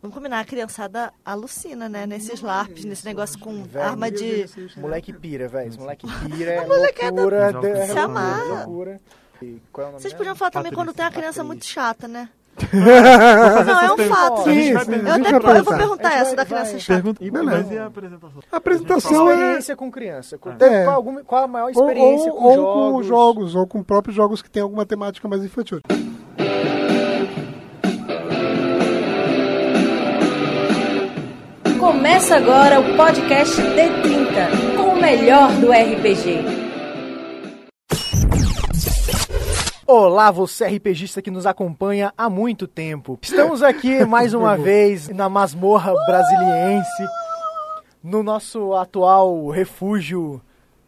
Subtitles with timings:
[0.00, 2.06] Vamos combinar, a criançada alucina, né?
[2.06, 4.46] Nesses LARPs, nesse negócio com Velho, arma de.
[4.76, 5.68] Moleque pira, velho.
[5.68, 6.94] Esse moleque pira, é loucura.
[6.94, 8.44] se é loucura, amarra.
[8.64, 9.00] loucura.
[9.42, 10.84] E qual é o nome Vocês podiam falar também Patrícia.
[10.86, 12.28] quando tem uma criança muito chata, né?
[12.72, 14.42] Não, é um fato.
[14.44, 14.92] Sim, A sim.
[14.92, 16.08] Eu, a até, eu vou perguntar.
[16.08, 16.94] A essa vai- da criança vai- chata.
[17.02, 17.74] Pergunta, E mas beleza.
[17.74, 18.42] e a apresentação?
[18.50, 20.38] A apresentação é Experiência com criança.
[20.38, 20.84] Com- É.
[20.84, 22.92] Qual, alguma- qual a maior ou, experiência ou, com ou jogos?
[22.92, 25.80] com jogos, ou com próprios jogos que tem alguma temática mais infantil.
[31.88, 36.44] Começa agora o podcast D30, com o melhor do RPG.
[39.86, 43.18] Olá, você RPGista que nos acompanha há muito tempo.
[43.22, 47.06] Estamos aqui mais uma vez na masmorra brasiliense,
[48.04, 50.42] no nosso atual refúgio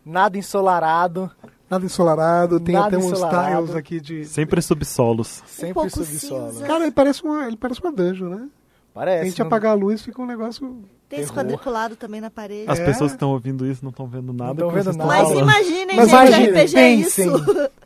[0.04, 1.30] nada ensolarado,
[1.70, 3.62] Nada ensolarado, tem Nada até uns ensolarado.
[3.62, 4.26] tiles aqui de.
[4.26, 5.42] Sempre subsolos.
[5.46, 6.50] sempre pouco subsolo.
[6.50, 6.66] cinza.
[6.66, 8.48] Cara, ele parece uma, ele parece uma dungeon, né?
[8.92, 9.18] Parece.
[9.18, 10.82] Se a gente não- apagar a luz, fica um negócio.
[11.08, 11.44] Tem esse Terror.
[11.44, 12.70] quadriculado também na parede.
[12.70, 12.84] As É.
[12.84, 14.62] pessoas que estão ouvindo isso não estão vendo nada.
[14.62, 15.06] Não vendo nada.
[15.06, 17.22] Mas imaginem, Mas gente, imaginem, RPG é isso.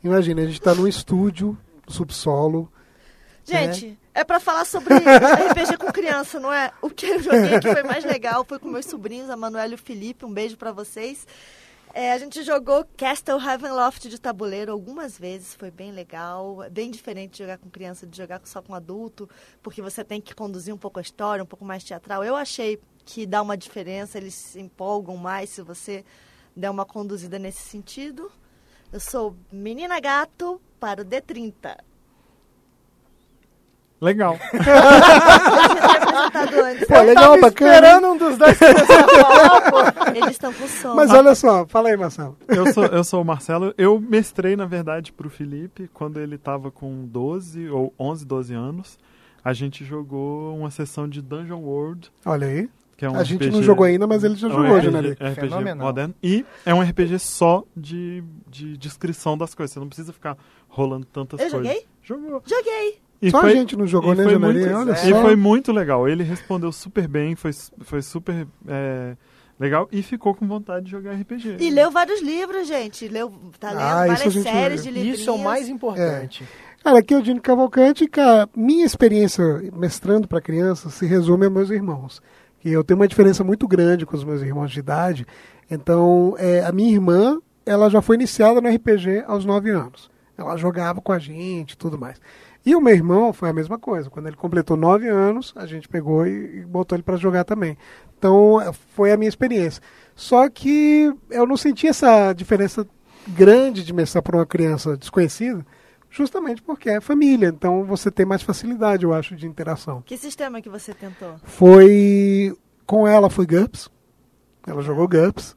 [0.03, 1.57] Imagina, a gente tá num estúdio,
[1.87, 2.71] subsolo.
[3.43, 6.71] Gente, é pra falar sobre RPG com criança, não é?
[6.81, 9.75] O que eu joguei que foi mais legal foi com meus sobrinhos, a Manuela e
[9.75, 10.25] o Felipe.
[10.25, 11.27] Um beijo pra vocês.
[11.97, 16.61] É, a gente jogou Castle Ravenloft de tabuleiro algumas vezes, foi bem legal.
[16.61, 19.29] É bem diferente de jogar com criança, de jogar só com adulto,
[19.63, 22.21] porque você tem que conduzir um pouco a história, um pouco mais teatral.
[22.21, 26.03] Eu achei que dá uma diferença, eles se empolgam mais se você
[26.53, 28.29] der uma conduzida nesse sentido.
[28.91, 31.77] Eu sou Menina Gato para o D30.
[34.01, 34.37] Legal.
[36.87, 37.73] Pô, legal, Tava bacana.
[37.75, 40.11] esperando um dos dois falar, pô.
[40.15, 40.95] Eles estão com sono.
[40.95, 42.37] Mas olha só, fala aí, Marcelo.
[42.47, 43.73] Eu sou, eu sou o Marcelo.
[43.77, 48.97] Eu mestrei, na verdade, pro Felipe quando ele tava com 12 ou 11, 12 anos.
[49.43, 52.69] A gente jogou uma sessão de Dungeon World, Olha aí.
[52.97, 54.71] que é um a gente RPG não jogou ainda, mas ele já é um jogou,
[54.77, 55.11] RPG, Janari.
[55.11, 55.85] RPG Fenomenal.
[55.87, 56.15] moderno.
[56.23, 59.73] E é um RPG só de, de descrição das coisas.
[59.73, 60.35] Você não precisa ficar
[60.67, 61.67] rolando tantas Eu coisas.
[61.67, 61.85] joguei?
[62.01, 62.41] Jogou.
[62.45, 62.99] Joguei.
[63.21, 64.37] E Só foi- a gente não jogou, Janari?
[64.39, 64.95] muito- Olha é.
[64.95, 65.07] só.
[65.07, 66.07] E foi muito legal.
[66.07, 69.15] Ele respondeu super bem, foi, foi super é,
[69.59, 71.57] legal e ficou com vontade de jogar RPG.
[71.59, 73.07] E leu vários livros, gente.
[73.07, 74.83] Leu, tá lendo Ah, várias séries leu.
[74.83, 75.19] de livrinhos.
[75.21, 76.43] Isso é o mais importante.
[76.83, 79.43] Cara, aqui é o Dino Cavalcante, cara, minha experiência
[79.73, 82.21] mestrando para crianças se resume a meus irmãos.
[82.63, 85.25] E eu tenho uma diferença muito grande com os meus irmãos de idade.
[85.69, 90.11] Então, é, a minha irmã, ela já foi iniciada no RPG aos 9 anos.
[90.37, 92.19] Ela jogava com a gente e tudo mais.
[92.65, 94.09] E o meu irmão foi a mesma coisa.
[94.09, 97.77] Quando ele completou 9 anos, a gente pegou e, e botou ele para jogar também.
[98.17, 99.83] Então, é, foi a minha experiência.
[100.15, 102.87] Só que eu não senti essa diferença
[103.27, 105.65] grande de mestrar para uma criança desconhecida,
[106.09, 107.49] justamente porque é família.
[107.49, 110.01] Então, você tem mais facilidade, eu acho, de interação.
[110.01, 111.35] Que sistema que você tentou?
[111.43, 112.55] Foi.
[112.87, 113.89] Com ela foi GURPS.
[114.65, 115.55] Ela jogou GURPS.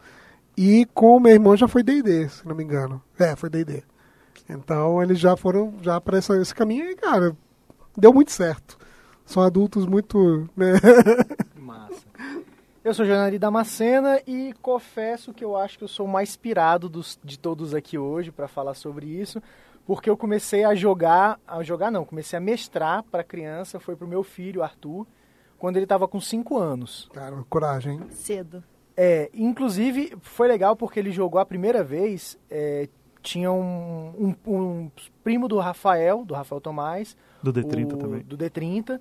[0.57, 3.01] E com o meu irmão já foi DD, se não me engano.
[3.19, 3.83] É, foi DD.
[4.49, 7.37] Então eles já foram já para esse caminho e, cara,
[7.97, 8.79] deu muito certo.
[9.25, 10.49] São adultos muito.
[10.57, 10.73] Né?
[11.57, 12.07] Massa.
[12.83, 16.89] Eu sou Janari Damascena e confesso que eu acho que eu sou o mais inspirado
[16.89, 19.43] dos, de todos aqui hoje para falar sobre isso,
[19.87, 24.09] porque eu comecei a jogar, a jogar não, comecei a mestrar para criança, foi pro
[24.09, 25.07] meu filho Arthur,
[25.59, 27.11] quando ele estava com 5 anos.
[27.13, 27.95] Cara, coragem.
[27.97, 28.07] hein?
[28.11, 28.65] Cedo.
[28.97, 32.89] É, inclusive foi legal porque ele jogou a primeira vez, é,
[33.29, 34.91] tinha um, um- um
[35.23, 38.21] primo do Rafael, do Rafael Tomás, Do D30 o- também.
[38.23, 39.01] Do D30.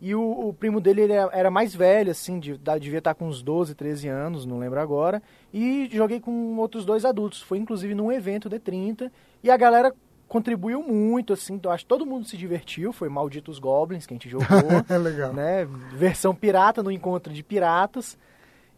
[0.00, 3.26] E o, o primo dele ele era, era mais velho, assim, de, devia estar com
[3.26, 5.22] uns 12, 13 anos, não lembro agora.
[5.52, 7.40] E joguei com outros dois adultos.
[7.40, 9.10] Foi inclusive num evento D30.
[9.42, 9.94] E a galera
[10.28, 11.54] contribuiu muito, assim.
[11.54, 12.92] Então acho que todo mundo se divertiu.
[12.92, 14.46] Foi Malditos Goblins que a gente jogou.
[14.90, 15.32] É legal.
[15.32, 15.64] né?
[15.94, 18.18] Versão pirata no encontro de piratas.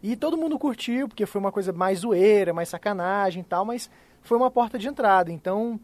[0.01, 3.89] E todo mundo curtiu, porque foi uma coisa mais zoeira, mais sacanagem e tal, mas
[4.27, 5.31] foi uma porta de entrada.
[5.31, 5.79] Então,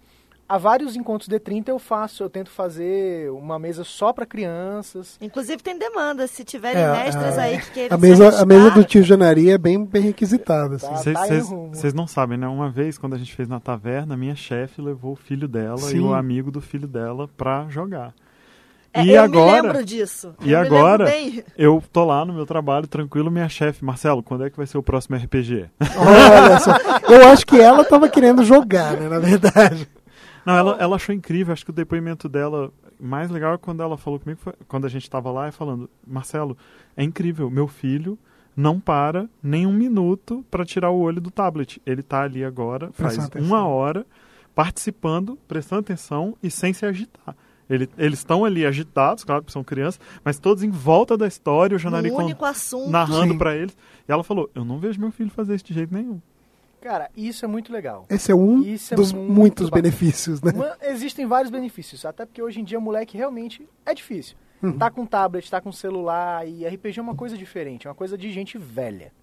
[0.47, 5.17] há vários encontros D30 eu faço, eu tento fazer uma mesa só para crianças.
[5.21, 6.27] Inclusive tem demanda.
[6.27, 9.49] Se tiverem É, mestres a- aí que queiram A mesa, a mesa do tio Janari
[9.49, 10.75] é bem, bem requisitada.
[10.75, 10.87] Assim.
[11.13, 11.25] Tá.
[11.27, 11.27] tá.
[11.71, 12.47] Vocês não sabem, né?
[12.47, 15.97] Uma vez, quando a gente fez na taverna, minha chefe levou o filho dela Sim.
[15.97, 18.13] e o amigo do filho dela pra jogar.
[18.93, 20.35] É, e eu agora, me lembro disso.
[20.41, 21.05] e eu agora-
[21.57, 24.77] eu tô lá no meu trabalho, tranquilo, minha chefe, Marcelo, quando é que vai ser
[24.77, 25.67] o próximo RPG?
[25.97, 26.71] Olha só.
[27.11, 29.09] Eu acho que ela tava querendo jogar, né?
[29.09, 29.87] Na verdade.
[30.45, 33.97] Não, ela, ela achou incrível, acho que o depoimento dela mais legal é quando ela
[33.97, 36.55] falou comigo, foi, quando a gente tava lá, e falando, Marcelo,
[36.95, 38.17] é incrível, meu filho
[38.55, 41.81] não para nem um minuto para tirar o olho do tablet.
[41.85, 43.17] Ele tá ali agora, faz
[43.47, 44.05] uma hora,
[44.53, 47.35] participando, prestando atenção e sem se agitar.
[47.75, 51.75] Ele- eles estão ali agitados, claro que são crianças, mas todos em volta da história,
[51.75, 52.11] o Janari
[52.87, 53.75] narrando pra eles.
[54.07, 56.19] E ela falou: Eu não vejo meu filho fazer isso de jeito nenhum.
[56.81, 58.05] Cara, isso é muito legal.
[58.09, 59.83] Esse é um Isso é dos muito muitos bacana.
[59.83, 60.51] benefícios, né?
[60.53, 64.35] Uma- existem vários benefícios, até porque hoje em dia moleque realmente é difícil.
[64.61, 64.77] Uhum.
[64.77, 68.17] Tá com tablet, tá com celular e RPG é uma coisa diferente, é uma coisa
[68.17, 69.13] de gente velha.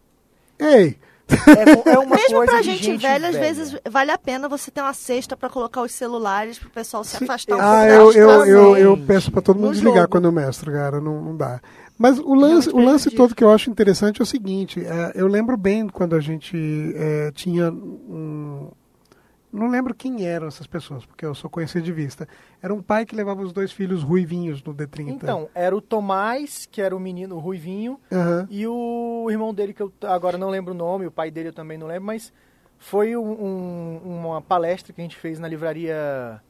[0.58, 0.99] Ei,
[1.31, 4.71] É, é uma Mesmo coisa pra de gente, velha, às vezes vale a pena você
[4.71, 7.25] ter uma cesta pra colocar os celulares pro pessoal se Sim.
[7.25, 10.09] afastar um Ah, pouco eu, eu, eu, peço pra todo mundo No desligar jogo.
[10.09, 11.61] quando eu mestro, cara, não, não dá.
[11.99, 15.27] Mas o lance, o lance todo que eu acho interessante é o seguinte, é, eu
[15.27, 16.56] lembro bem quando a gente
[16.97, 18.71] é, tinha um...
[19.52, 22.29] Não lembro quem eram essas pessoas, porque eu sou conhecido de vista.
[22.62, 25.08] Era um pai que levava os dois filhos ruivinhos no D30.
[25.08, 28.47] Então, era o Tomás, que era o menino ruivinho, Aham.
[28.49, 31.52] e o irmão dele, que eu agora não lembro o nome, o pai dele eu
[31.52, 32.32] também não lembro, mas
[32.79, 36.41] foi um- um- uma palestra que a gente fez na livraria...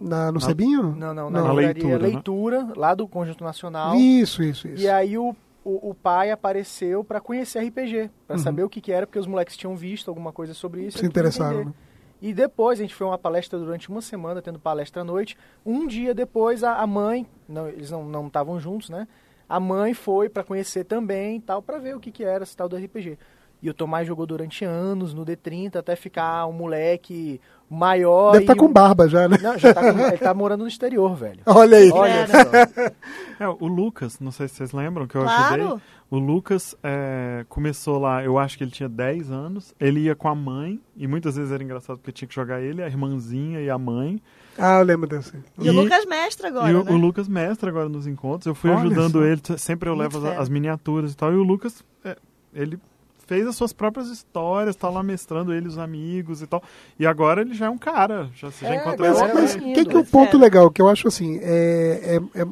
[0.00, 0.94] Na, no Na- Cebinho?
[0.94, 1.46] Não, não, na Não.
[1.48, 2.72] Na livraria leitura, Leitura, né?
[2.76, 3.96] lá do Conjunto Nacional.
[3.96, 4.82] Isso, isso, isso.
[4.82, 5.34] E aí o,
[5.64, 8.42] o, o pai apareceu pra conhecer RPG, pra Uhum.
[8.42, 10.98] saber o que, que era, porque os moleques tinham visto alguma coisa sobre isso.
[10.98, 11.72] Se interessaram, né?
[12.20, 15.36] E depois, a gente foi uma palestra durante uma semana, tendo palestra à noite.
[15.64, 19.06] Um dia depois, a, a mãe, não, eles não estavam juntos, né?
[19.48, 22.68] A mãe foi pra conhecer também tal, pra ver o que, que era esse tal
[22.68, 23.18] do RPG.
[23.62, 28.32] E o Tomás jogou durante anos no D30 até ficar um moleque maior.
[28.32, 29.38] Deve estar e com barba já, né?
[29.42, 31.40] Não, já tá com- ele tá morando no exterior, velho.
[31.46, 31.90] Olha aí.
[31.90, 33.44] Olha só.
[33.44, 35.58] É, o Lucas, não sei se vocês lembram que eu ajudei.
[35.66, 35.82] Claro.
[36.08, 39.74] O Lucas é, começou lá, eu acho que ele tinha 10 anos.
[39.80, 42.80] Ele ia com a mãe, e muitas vezes era engraçado porque tinha que jogar ele,
[42.82, 44.22] a irmãzinha e a mãe.
[44.56, 45.34] Ah, eu lembro desse.
[45.60, 46.92] E, o Lucas Mestre agora, e o, né?
[46.92, 48.46] o Lucas mestre agora nos encontros.
[48.46, 49.24] Eu fui Olha ajudando só.
[49.24, 51.32] ele, sempre eu Muito levo as, as miniaturas e tal.
[51.32, 52.16] E o Lucas, é,
[52.54, 52.78] ele
[53.26, 56.62] fez as suas próprias histórias, tá lá mestrando ele, os amigos e tal.
[56.98, 59.32] E agora ele já é um cara, já, você já É, encontrou mas- ele.
[59.34, 60.40] mas- O que, que é o ponto é.
[60.40, 60.70] legal?
[60.70, 62.46] Que eu acho assim, é, é- é-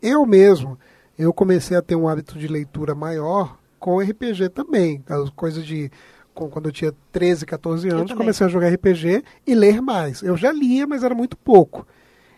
[0.00, 0.78] eu mesmo,
[1.18, 5.02] eu comecei a ter um hábito de leitura maior com RPG também.
[5.08, 5.90] As coisas de.
[6.34, 10.22] com- quando eu tinha 13, 14 anos, comecei a jogar RPG e ler mais.
[10.22, 11.84] Eu já lia, mas era muito pouco.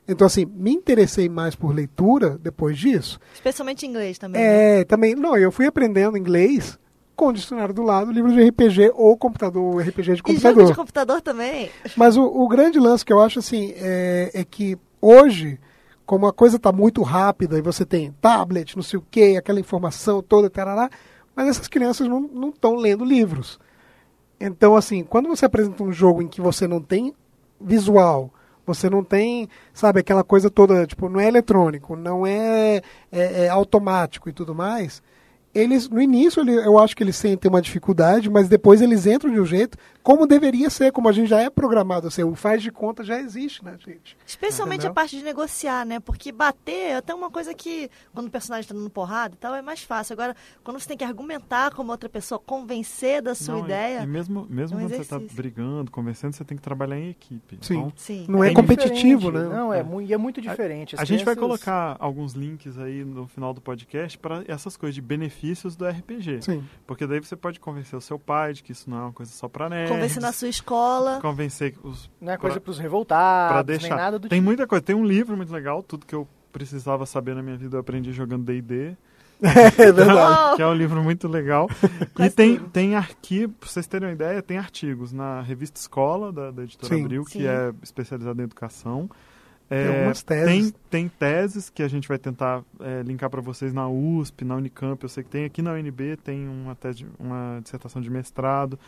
[0.09, 3.21] Então, assim, me interessei mais por leitura depois disso.
[3.35, 4.41] Especialmente em inglês também.
[4.41, 4.81] né?
[4.81, 5.15] É, também.
[5.15, 6.79] Não, eu fui aprendendo inglês
[7.21, 10.55] com o dicionário do lado, livro de RPG ou computador, RPG de E computador.
[10.61, 11.71] jogo de computador também.
[11.95, 15.61] Mas o, o grande lance que eu acho assim é, é que hoje,
[16.07, 19.61] como a coisa está muito rápida e você tem tablet, não sei o que, aquela
[19.61, 20.89] informação toda, tarará,
[21.37, 23.61] mas essas crianças não estão lendo livros.
[24.41, 27.13] Então, assim, quando você apresenta um jogo em que você não tem
[27.61, 28.31] visual,
[28.67, 32.77] você não tem, sabe, aquela coisa toda, tipo, não é eletrônico, não é,
[33.13, 35.03] é- é automático e tudo mais,
[35.55, 39.33] eles, no início, ele- eu acho que eles sentem uma dificuldade, mas depois eles entram
[39.33, 42.07] de um jeito como deveria ser, como a gente já é programado.
[42.09, 44.17] Assim, o faz de conta já existe, né, gente?
[44.27, 44.93] Especialmente Entendeu?
[44.93, 46.01] a parte de negociar, né?
[46.01, 49.55] Porque bater é até uma coisa que, quando o personagem tá dando porrada e tal,
[49.55, 50.15] é mais fácil.
[50.15, 54.01] Agora, quando você tem que argumentar como outra pessoa, convencer da sua Não, e- ideia.
[54.03, 55.37] E, mesmo, mesmo é um quando você está exercício.
[55.37, 57.59] brigando, convencendo, você tem que trabalhar em equipe.
[57.61, 57.75] Sim.
[57.79, 58.27] Então, Sim.
[58.29, 59.43] Não é Bem competitivo, né?
[59.45, 59.87] Não, é, É.
[60.07, 60.95] e é muito diferente.
[60.95, 64.95] As a gente vai colocar alguns links aí no final do podcast para essas coisas
[64.95, 65.03] de
[65.41, 66.43] benefícios do RPG.
[66.43, 66.65] Sim.
[66.87, 69.33] Porque daí você pode convencer o seu pai de que isso não é uma coisa
[69.33, 69.91] só para nerds.
[69.91, 71.19] Convencer na sua escola.
[71.21, 73.97] Convencer os Não é coisa Pra- para os revoltados, para nem deixar.
[73.97, 74.47] nada do Tem tipo.
[74.47, 74.83] muita coisa.
[74.85, 78.13] Tem um livro muito legal, tudo que eu precisava saber na minha vida eu aprendi
[78.13, 78.97] jogando D&D.
[79.43, 80.57] É verdade.
[80.57, 81.67] Que é um livro muito legal.
[82.19, 86.51] e tem, tem arquivo, pra vocês terem uma ideia, tem artigos na revista Escola, da,
[86.51, 87.01] da editora Sim.
[87.05, 87.47] Abril, que Sim.
[87.47, 89.09] é especializada em educação.
[89.71, 90.73] Tem É, algumas teses.
[90.73, 94.57] Tem, tem teses que a gente vai tentar é, linkar para vocês na USP, na
[94.57, 95.45] Unicamp, eu sei que tem.
[95.45, 98.79] Aqui na UNB tem uma, tese, uma dissertação de mestrado.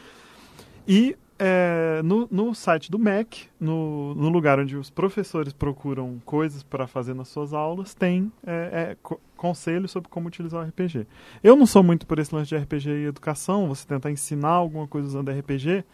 [0.86, 6.62] E é, no, no site do MEC, no, no lugar onde os professores procuram coisas
[6.64, 11.06] para fazer nas suas aulas, tem é, é, co- conselhos sobre como utilizar o RPG.
[11.42, 14.88] Eu não sou muito por esse lance de RPG e educação, você tentar ensinar alguma
[14.88, 15.84] coisa usando RPG,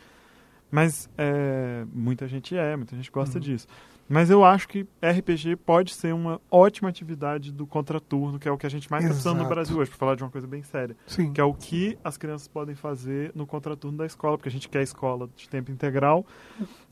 [0.71, 3.67] mas é, muita gente é, muita gente gosta disso.
[4.09, 8.57] Mas eu acho que RPG pode ser uma ótima atividade do contraturno, que é o
[8.57, 9.49] que a gente mais está precisando no.
[9.49, 10.97] Brasil hoje, para falar de uma coisa bem séria.
[11.07, 11.31] Sim.
[11.33, 14.69] Que é o que as crianças podem fazer no contraturno da escola, porque a gente
[14.69, 16.25] quer escola de tempo integral.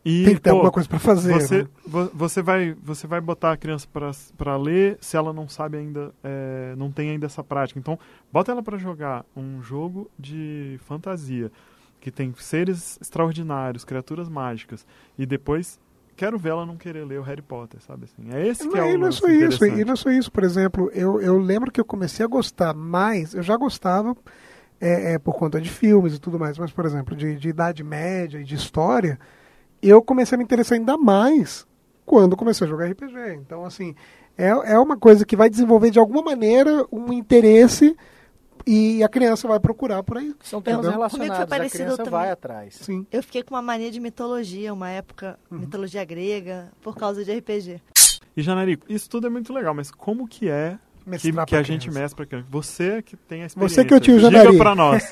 [0.04, 1.32] E, Tem que ter pô, alguma coisa para fazer.
[1.32, 1.68] você, né?
[1.86, 3.88] vo- você, vai, você vai botar a criança
[4.36, 7.80] para ler se ela não sabe ainda, é, não tem ainda essa prática.
[7.80, 7.98] Então,
[8.32, 11.50] bota ela para jogar um jogo de fantasia
[11.98, 14.86] que tem seres extraordinários, criaturas mágicas,
[15.18, 15.80] e depois
[16.16, 18.32] quero ver ela não querer ler o Harry Potter, sabe assim?
[18.32, 20.10] É esse que Não, é o e não é só isso, e não é só
[20.10, 24.16] isso, por exemplo, eu, eu lembro que eu comecei a gostar mais, eu já gostava
[24.80, 27.84] é, é, por conta de filmes e tudo mais, mas, por exemplo, de, de Idade
[27.84, 29.18] Média e de história,
[29.82, 31.66] eu comecei a me interessar ainda mais
[32.04, 33.34] quando comecei a jogar RPG.
[33.34, 33.94] Então, assim,
[34.36, 37.96] é, é uma coisa que vai desenvolver de alguma maneira um interesse
[38.66, 40.34] e a criança vai procurar por aí.
[40.42, 40.98] São temas Entendeu?
[40.98, 42.10] Comigo foi relacionados, a parecido criança também.
[42.12, 42.74] vai atrás.
[42.74, 43.06] Sim.
[43.12, 47.80] Eu fiquei com uma mania de mitologia, uma época, mitologia grega, por causa de RPG.
[48.36, 50.78] E Janarico, isso tudo é muito legal, mas como que é
[51.18, 52.00] que, que a gente criança.
[52.00, 52.48] mestra pra criança?
[52.50, 53.82] Você que tem a experiência.
[53.82, 54.58] Você que é o tio Diga Janari.
[54.58, 55.10] pra nós.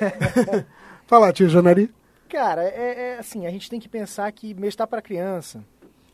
[1.07, 1.93] Fala, tio Janari.
[2.29, 5.63] Cara, é, é assim, a gente tem que pensar que mestrar para criança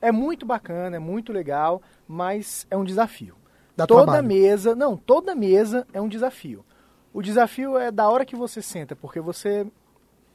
[0.00, 3.34] é muito bacana, é muito legal, mas é um desafio.
[3.76, 4.26] Dá toda trabalho.
[4.28, 6.64] mesa, não, toda mesa é um desafio.
[7.12, 9.66] O desafio é da hora que você senta, porque você,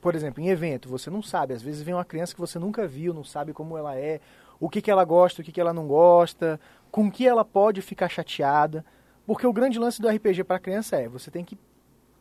[0.02, 2.86] por exemplo, em evento, você não sabe, às vezes vem uma criança que você nunca
[2.86, 4.20] viu, não sabe como ela é,
[4.60, 6.60] o que, que ela gosta, o que, que ela não gosta,
[6.92, 8.86] com que ela pode ficar chateada.
[9.26, 11.58] Porque o grande lance do RPG para criança é, você tem que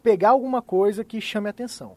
[0.02, 1.96] pegar alguma coisa que chame atenção.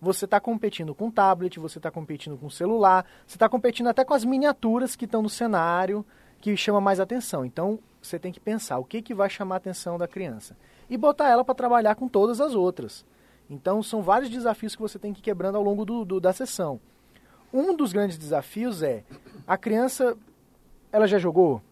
[0.00, 4.14] Você está competindo com tablet, você está competindo com celular, você está competindo até com
[4.14, 6.04] as miniaturas que estão no cenário,
[6.40, 7.44] que chama mais atenção.
[7.44, 10.56] Então, você tem que pensar o que, que vai chamar a atenção da criança.
[10.88, 13.04] E botar ela para trabalhar com todas as outras.
[13.48, 16.32] Então, são vários desafios que você tem que ir quebrando ao longo do, do- da
[16.32, 16.80] sessão.
[17.52, 19.04] Um dos grandes desafios é,
[19.46, 20.16] a criança,
[20.90, 21.62] ela já jogou?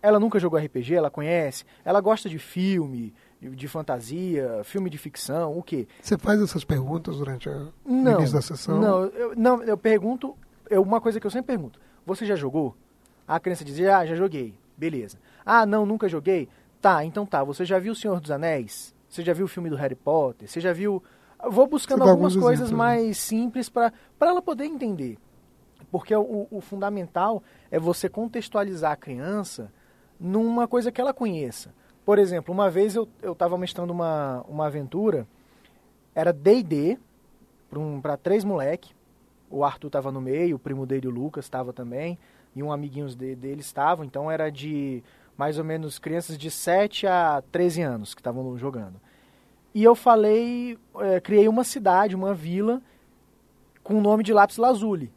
[0.00, 1.64] Ela nunca jogou RPG, ela conhece?
[1.84, 5.86] Ela gosta de filme, de, fantasia, filme de ficção, o quê?
[6.00, 7.52] Você faz essas perguntas durante a,
[7.84, 8.80] o Não, início da sessão?
[8.80, 10.36] Não, eu, não, eu pergunto,
[10.70, 12.74] eu, uma coisa que eu sempre pergunto, você já jogou?
[13.26, 15.18] A criança diz, ah, já joguei, beleza.
[15.44, 16.48] Ah, não, nunca joguei?
[16.86, 18.94] Tá, então tá, você já viu O Senhor dos Anéis?
[19.08, 20.48] Você já viu o filme do Harry Potter?
[20.48, 21.02] Você já viu...
[21.42, 22.76] Eu vou buscando algumas coisas né?
[22.76, 25.18] mais simples para ela poder entender.
[25.90, 29.72] Porque o, o fundamental é você contextualizar a criança
[30.20, 31.74] numa coisa que ela conheça.
[32.04, 35.26] Por exemplo, uma vez eu estava mestrando uma, uma aventura,
[36.14, 37.00] era D&D,
[37.68, 38.94] para um, pra três moleque.
[39.50, 42.16] O Arthur estava no meio, o primo dele, o Lucas, estava também.
[42.54, 44.04] E um amiguinho de, dele estavam.
[44.04, 45.02] Então era de
[45.36, 49.00] mais ou menos crianças de 7 a 13 anos que estavam jogando.
[49.74, 52.80] E eu falei, eh, criei uma cidade, uma vila,
[53.82, 55.12] com o nome de Lápis Lazuli.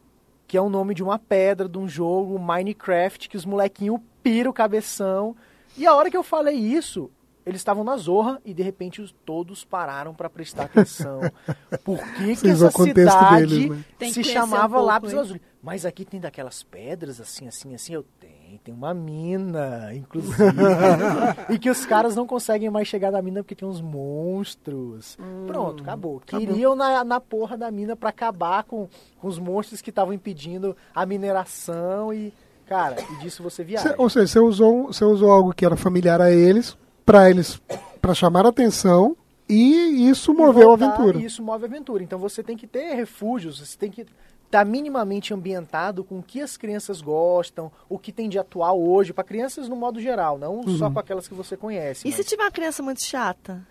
[0.47, 4.51] Que é o nome de uma pedra de um jogo Minecraft que os molequinhos piram
[4.51, 5.35] o cabeção.
[5.77, 7.09] E a hora que eu falei isso,
[7.49, 11.19] eles estavam na zorra e de repente os- todos pararam para prestar atenção.
[11.83, 13.83] Por que, que essa cidade deles, né?
[13.97, 15.17] Tem que se chamava um Lápis hein?
[15.17, 15.41] Lazuli?
[15.61, 17.93] Mas aqui tem daquelas pedras assim, assim, assim.
[17.93, 20.37] Eu tenho, tem uma mina, inclusive.
[21.49, 25.17] e que os caras não conseguem mais chegar na mina porque tem uns monstros.
[25.47, 26.19] Pronto, acabou.
[26.21, 28.87] Queriam na, na porra da mina para acabar com,
[29.19, 32.33] com os monstros que estavam impedindo a mineração e.
[32.65, 33.89] Cara, e disso você viaja.
[33.89, 36.77] Cê- ou seja, você usou, você usou algo que era familiar a eles,
[37.09, 37.59] para eles,
[37.99, 39.17] para chamar a atenção,
[39.49, 41.17] e isso moveu a voltar, aventura.
[41.17, 42.03] e Isso move a aventura.
[42.03, 44.05] Então você tem que ter refúgios, você tem que
[44.45, 49.11] estar minimamente ambientado com o que as crianças gostam, o que tem de atual hoje,
[49.11, 50.77] para crianças no modo geral, não Uhum.
[50.77, 52.07] só com aquelas que você conhece.
[52.07, 53.65] E mas- se tiver uma criança muito chata?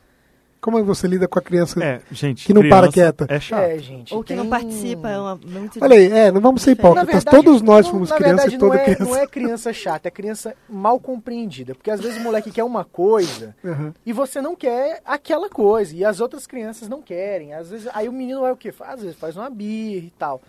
[0.61, 1.83] Como é que você lida com a criança?
[1.83, 2.45] É, gente.
[2.45, 3.27] Que não criança para quieta.
[3.29, 3.61] É chato.
[3.61, 4.13] É, gente.
[4.13, 5.09] Ou que tem- não participa?
[5.09, 7.07] É uma, muito Olha aí, é, não vamos ser hipócritas.
[7.25, 9.05] verdade, Todos nós não- fomos crianças verdade, e toda não é, criança.
[9.05, 11.75] não é criança chata, é criança mal compreendida.
[11.77, 13.93] Porque às vezes o moleque quer uma coisa Uhum.
[14.05, 15.95] e você não quer aquela coisa.
[15.95, 17.55] E as outras crianças não querem.
[17.55, 18.75] Às vezes, aí o menino vai o quê?
[18.81, 20.43] Às vezes faz uma birra e tal.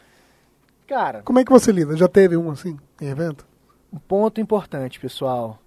[0.88, 1.96] Cara, Como é que você lida?
[1.96, 3.46] Já teve um assim, em evento?
[3.94, 5.60] um ponto importante, pessoal.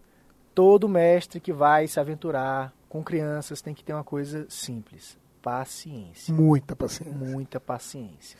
[0.54, 6.34] Todo mestre que vai se aventurar com crianças tem que ter uma coisa simples: paciência.
[6.34, 7.14] Muita paciência.
[7.14, 8.38] Muita paciência.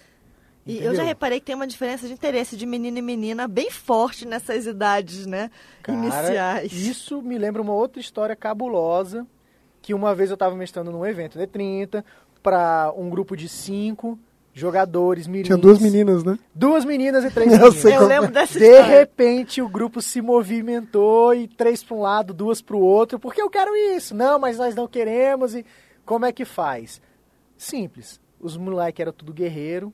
[0.67, 0.97] E eu Entendeu?
[0.97, 4.67] já reparei que tem uma diferença de interesse de menino e menina bem forte nessas
[4.67, 5.51] idades, né?
[5.83, 6.71] Cara, Iniciais.
[6.71, 9.27] Isso me lembra uma outra história cabulosa
[9.81, 12.05] que uma vez eu estava mestrando num evento de 30
[12.43, 14.19] para um grupo de cinco
[14.55, 15.47] jogadores mirins.
[15.47, 16.39] Tinha duas meninas, né?
[16.55, 17.77] Duas meninas e três Eu meninos.
[17.77, 18.85] sei Eu como- lembro dessa De história.
[18.99, 23.41] repente o grupo se movimentou e três para um lado, duas para o outro, porque
[23.41, 24.15] eu quero isso.
[24.15, 25.65] Não, mas nós não queremos e
[26.05, 27.01] como é que faz?
[27.57, 28.21] Simples.
[28.41, 29.93] Os moleques eram tudo guerreiro,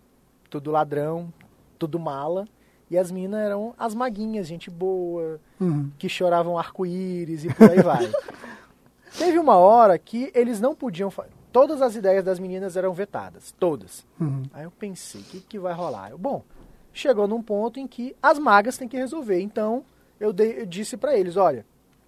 [0.51, 1.33] tudo ladrão,
[1.79, 2.47] tudo mala,
[2.91, 5.91] e as minas eram as maguinhas, gente boa, Uhum.
[5.99, 8.11] que choravam arco-íris e por aí vai.
[9.19, 11.13] Teve uma hora que eles não podiam.
[11.59, 14.07] Todas as ideias das meninas eram vetadas, todas.
[14.21, 14.43] Uhum.
[14.53, 16.11] Aí eu pensei, o que, que vai rolar?
[16.11, 16.45] Eu, bom,
[16.93, 19.41] chegou num ponto em que as magas têm que resolver.
[19.41, 19.85] Então
[20.21, 21.67] eu, dei- eu disse pra eles: olha,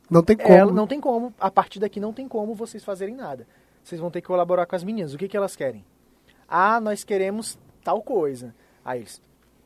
[0.09, 0.53] Não tem como.
[0.55, 3.47] ela não tem como, a partir daqui não tem como vocês fazerem nada.
[3.83, 5.15] Vocês vão ter que colaborar com as meninas.
[5.15, 5.85] O que, que elas querem?
[6.49, 8.55] Ah, nós queremos tal coisa.
[8.85, 9.21] Aí eles,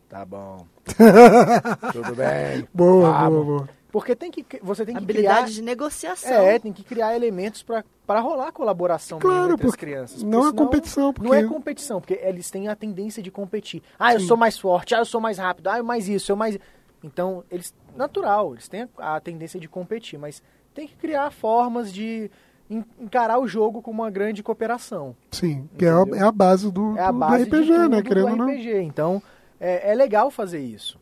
[0.08, 0.64] tá bom.
[1.92, 2.66] Tudo bem.
[2.72, 3.68] Boa, vamos." boa, boa.
[3.94, 5.54] Porque tem que, você tem que Habilidade criar...
[5.54, 6.32] de negociação.
[6.32, 10.20] É, tem que criar elementos para rolar colaboração mesmo Claro, entre as porque crianças.
[10.24, 13.84] não é competição, porque- Não é competição, porque eles têm a tendência de competir.
[13.96, 16.34] Ah, eu sou mais forte, ah, eu sou mais rápido, ah, eu mais isso, eu
[16.34, 16.58] mais...
[17.04, 20.42] Então, eles natural, eles têm a tendência de competir, mas
[20.74, 22.28] tem que criar formas de
[22.68, 25.14] en- encarar o jogo como uma grande cooperação.
[25.30, 27.72] Sim, que é a, é a base do, É a do- base do RPG, de
[27.78, 28.02] tudo né?
[28.02, 28.46] do Querendo não.
[28.48, 28.80] RPG.
[28.82, 29.22] Então,
[29.60, 30.98] é, é legal fazer isso.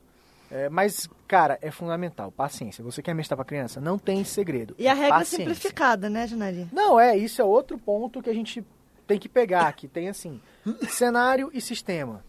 [0.51, 2.31] É, mas, cara, é fundamental.
[2.31, 2.85] Paciência.
[2.85, 3.81] Você quer mestrar pra criança?
[3.81, 4.75] Não tem segredo.
[4.79, 5.39] E a regra é Paciência.
[5.39, 6.69] simplificada, né, Janari?
[6.71, 8.63] Não, é, isso é outro ponto que a gente
[9.07, 9.89] tem que pegar aqui.
[9.89, 10.43] Tem assim,
[10.91, 12.23] cenário e sistema.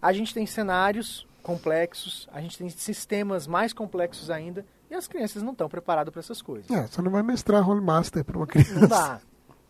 [0.00, 5.42] A gente tem cenários complexos, a gente tem sistemas mais complexos ainda, e as crianças
[5.42, 6.70] não estão preparadas para essas coisas.
[6.70, 8.78] É, você não vai mestrar Role Master para uma criança.
[8.78, 9.20] Não dá.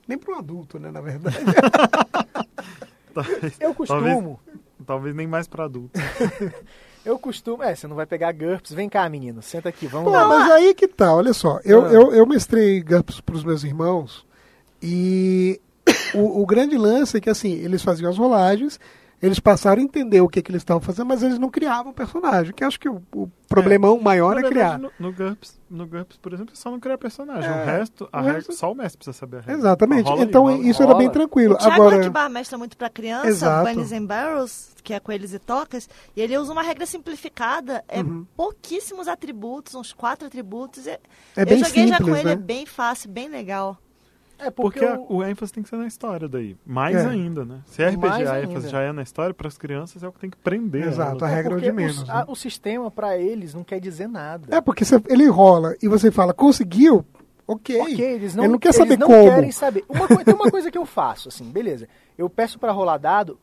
[0.09, 1.37] Nem para um adulto, né, na verdade.
[3.15, 4.41] Talvez, Eu costumo,
[4.85, 5.93] talvez nem mais pra adulto.
[7.05, 10.19] eu costumo, é, você não vai pegar GURPS, vem cá, menino, senta aqui, vamos Pô,
[10.19, 10.27] lá.
[10.27, 11.61] mas aí que tá, olha só.
[11.65, 11.93] Eu, Ah.
[11.93, 14.25] eu, eu mestrei GURPS para os meus irmãos
[14.83, 15.61] e
[16.15, 18.79] o, o grande lance é que assim, eles faziam as rolagens,
[19.23, 22.53] eles passaram a entender o que, que eles estavam fazendo, mas eles não criavam personagem,
[22.53, 24.79] que acho que o, o problemão maior Na é criar.
[24.79, 27.49] no, no GURPS, no GURPS, por exemplo, é só não criar personagem.
[27.49, 29.55] É, o resto, a o regra- resto- só o mestre precisa saber a regra.
[29.55, 30.07] Exatamente.
[30.09, 30.59] Rola então rola.
[30.59, 31.13] isso era bem rola.
[31.13, 31.55] tranquilo.
[31.55, 33.71] O Thiago Agora, Akbar mestra muito pra criança, Exato.
[33.71, 38.01] Bunnies and Barrels, que é coelhos e tocas, e ele usa uma regra simplificada, é
[38.01, 38.27] Uhum.
[38.37, 40.87] pouquíssimos atributos, uns quatro atributos.
[40.87, 40.99] É,
[41.37, 42.33] é bem eu joguei já com simples, ele, né?
[42.33, 43.79] é bem fácil, bem legal.
[44.39, 46.57] É porque, Porque o- o ênfase tem que ser na história daí.
[46.67, 47.07] Mais É.
[47.07, 47.61] ainda, né?
[47.67, 48.51] Se é RPG, Mais a ainda.
[48.51, 50.87] ênfase já é na história, para as crianças é o que tem que prender.
[50.89, 52.15] Exato, a regra é o porque de menos, os- né?
[52.15, 54.55] a- o sistema para eles não quer dizer nada.
[54.55, 57.05] É, porque você- ele rola e você fala, conseguiu?
[57.47, 57.79] Ok.
[57.81, 59.25] Ok, eles não, Ele não quer eles saber não como.
[59.31, 59.85] querem saber.
[59.89, 61.87] Uma tem uma coisa que eu faço, assim, beleza.
[62.17, 63.39] Eu peço pra rolar dado,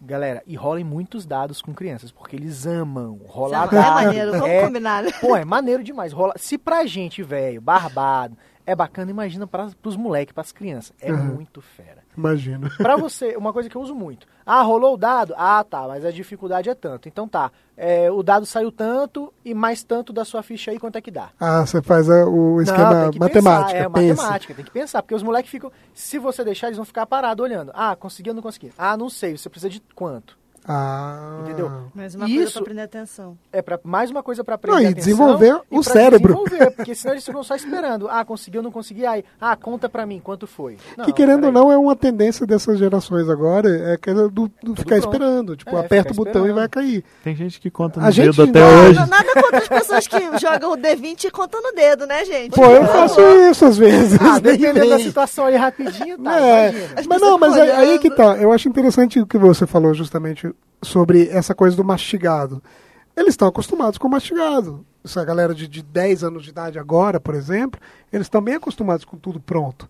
[0.00, 4.48] galera, e rolem muitos dados com crianças, porque eles amam rolar Isso é maneiro, vamos
[4.48, 5.10] é, combinar, né?
[5.20, 6.12] Pô, é maneiro demais.
[6.12, 10.92] Rola, se pra gente, velho, barbado, é bacana, imagina para pros moleques, pras crianças.
[11.00, 11.34] É Uhum.
[11.34, 12.02] muito fera.
[12.16, 12.68] Imagino.
[12.78, 14.26] Pra você, uma coisa que eu uso muito.
[14.44, 15.34] Ah, rolou o dado?
[15.36, 17.08] Ah, tá, mas a dificuldade é tanto.
[17.08, 20.96] Então tá, é, o dado saiu tanto e mais tanto da sua ficha aí, quanto
[20.96, 21.30] é que dá?
[21.40, 24.22] Ah, você faz a- o esquema Não, tem que matemática, Pensar, é, pensa.
[24.22, 25.72] matemática, tem que pensar, porque os moleques ficam.
[25.94, 27.72] Se você deixar, eles vão ficar parados olhando.
[27.74, 28.72] Ah, consegui ou não consegui?
[28.76, 30.36] Ah, não sei, você precisa de quanto?
[30.66, 31.40] Ah.
[31.42, 31.70] Entendeu?
[31.94, 33.36] Mais uma coisa Isso- pra prender atenção.
[33.52, 36.34] É para mais uma coisa pra aprender Não, e atenção desenvolver e o pra cérebro.
[36.34, 38.08] desenvolver, porque senão eles ficam só esperando.
[38.08, 39.04] Ah, conseguiu ou não consegui?
[39.04, 40.76] Aí, ah, conta pra mim quanto foi.
[40.96, 44.76] Não, que querendo ou não é uma tendência dessas gerações agora, é aquela do, do
[44.76, 45.12] ficar pronto.
[45.14, 45.56] esperando.
[45.56, 46.54] Tipo, É, aperta o botão e esperando.
[46.54, 47.04] vai cair.
[47.24, 48.94] Tem gente que conta A no gente dedo até não- hoje.
[49.00, 52.54] Nada, nada contra as pessoas que jogam o D20 e contam no dedo, né, gente?
[52.54, 53.20] Pô, eu faço
[53.50, 54.18] isso às vezes.
[54.20, 56.72] Ah, dependendo da situação ali rapidinho, tá, É,
[57.08, 58.36] mas não, mas aí, aí que tá.
[58.36, 60.51] Eu acho interessante o que você falou justamente
[60.82, 62.62] sobre essa coisa do mastigado.
[63.16, 64.84] Eles estão acostumados com o mastigado.
[65.04, 67.80] Essa galera de, de 10 anos de idade agora, por exemplo,
[68.12, 69.88] eles estão bem acostumados com tudo pronto.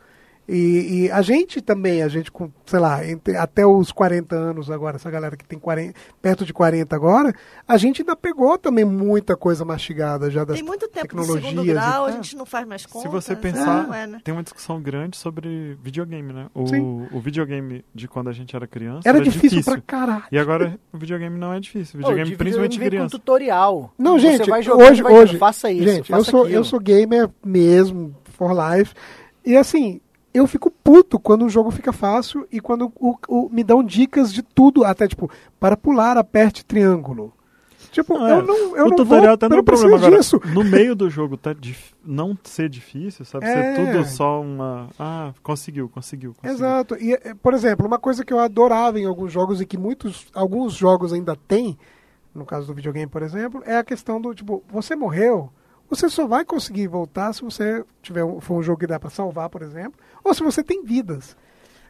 [0.55, 4.71] E, e a gente também, a gente com, sei lá, entre- até os 40 anos
[4.71, 7.33] agora, essa galera que tem 40, perto de 40 agora,
[7.67, 11.49] a gente ainda pegou também muita coisa mastigada já das Tem muito tempo tecnologias.
[11.49, 13.09] segundo e grau, a gente não faz mais conta.
[13.09, 13.41] Se você né?
[13.41, 14.21] pensar, é, né?
[14.23, 16.47] tem uma discussão grande sobre videogame, né?
[16.55, 17.07] O, Sim.
[17.11, 20.25] o videogame de quando a gente era criança Era difícil, pra caralho.
[20.31, 21.95] E agora o videogame não é difícil.
[21.95, 23.13] O videogame, de principalmente videogame vem criança.
[23.17, 23.93] com tutorial.
[23.99, 26.43] Não, Você gente, vai jogando, hoje, vai dizendo, hoje, faça isso, gente, eu faça sou,
[26.43, 26.57] aquilo.
[26.59, 28.93] eu sou gamer mesmo, for life,
[29.45, 30.01] e assim,
[30.35, 34.33] eu fico puto quando o jogo fica fácil e quando o, o- me dão dicas
[34.33, 37.33] de tudo, até tipo, para pular, aperte triângulo.
[37.91, 38.33] Tipo, Não, é.
[38.39, 40.17] eu não, eu o não tutorial vou, até eu não é não problema agora.
[40.17, 40.41] disso.
[40.55, 43.45] No meio do jogo tá dif- não ser difícil, sabe?
[43.45, 43.75] É.
[43.77, 44.89] Ser tudo só uma.
[44.99, 46.55] Ah, conseguiu, conseguiu, conseguiu.
[46.55, 46.97] Exato.
[46.97, 50.27] E, eh, por exemplo, uma coisa que eu adorava em alguns jogos e que muitos,
[50.33, 51.77] alguns jogos ainda têm,
[52.35, 55.51] no caso do videogame, por exemplo, é a questão do tipo, você morreu,
[55.95, 59.11] você só vai conseguir voltar se você tiver um, for um jogo que dá pra
[59.11, 61.37] salvar, por exemplo, ou se você tem vidas.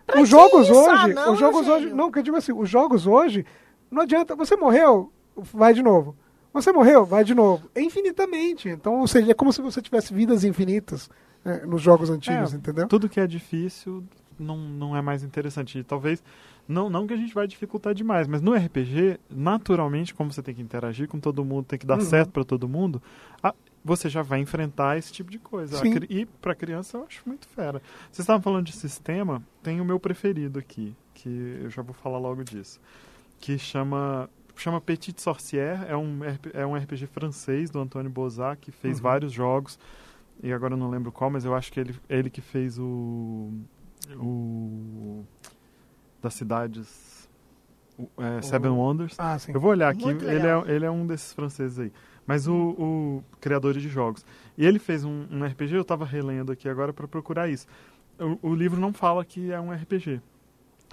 [0.07, 0.75] Pra os jogos isso?
[0.91, 3.47] Ah, hoje, não, os jogos hoje, não, que eu digo assim, os jogos hoje
[3.91, 6.17] não adianta, você morreu, vai de novo.
[6.53, 7.71] Você morreu, vai de novo.
[7.75, 8.69] É infinitamente.
[8.69, 11.09] Então, ou seja, é como se você tivesse vidas infinitas
[11.45, 12.89] né, nos jogos antigos, É, entendeu?
[12.89, 14.05] Tudo que é difícil
[14.39, 15.79] não, não é mais interessante.
[15.79, 16.23] E talvez.
[16.69, 20.55] Não, não que a gente vai dificultar demais, mas no RPG, naturalmente, como você tem
[20.55, 22.05] que interagir com todo mundo, tem que dar Uhum.
[22.05, 23.03] certo pra todo mundo,
[23.43, 23.53] a-
[23.85, 25.77] você já vai enfrentar esse tipo de coisa.
[25.79, 25.95] Sim.
[26.09, 27.81] E pra criança eu acho muito fera.
[28.11, 31.29] Vocês estavam falando de sistema, tem o meu preferido aqui, que
[31.63, 32.81] eu já vou falar logo disso.
[33.41, 34.29] Que chama.
[34.55, 36.21] Chama Petite Sorcière, é um,
[36.53, 39.03] é um RPG francês do Antônio Bozat, que fez Uhum.
[39.03, 39.79] vários jogos
[40.43, 43.51] e agora eu não lembro qual, mas eu acho que ele, ele que fez o.
[44.17, 45.25] o
[46.21, 47.29] das cidades.
[48.19, 49.15] é, Seven Wonders.
[49.19, 49.37] Ah.
[49.49, 51.93] Eu vou olhar aqui, ele é, ele é um desses franceses aí.
[52.27, 54.25] Mas o, o criador de jogos.
[54.57, 57.67] E ele fez um, um RPG, eu tava relendo aqui agora para procurar isso.
[58.43, 60.21] O, o livro não fala que é um RPG.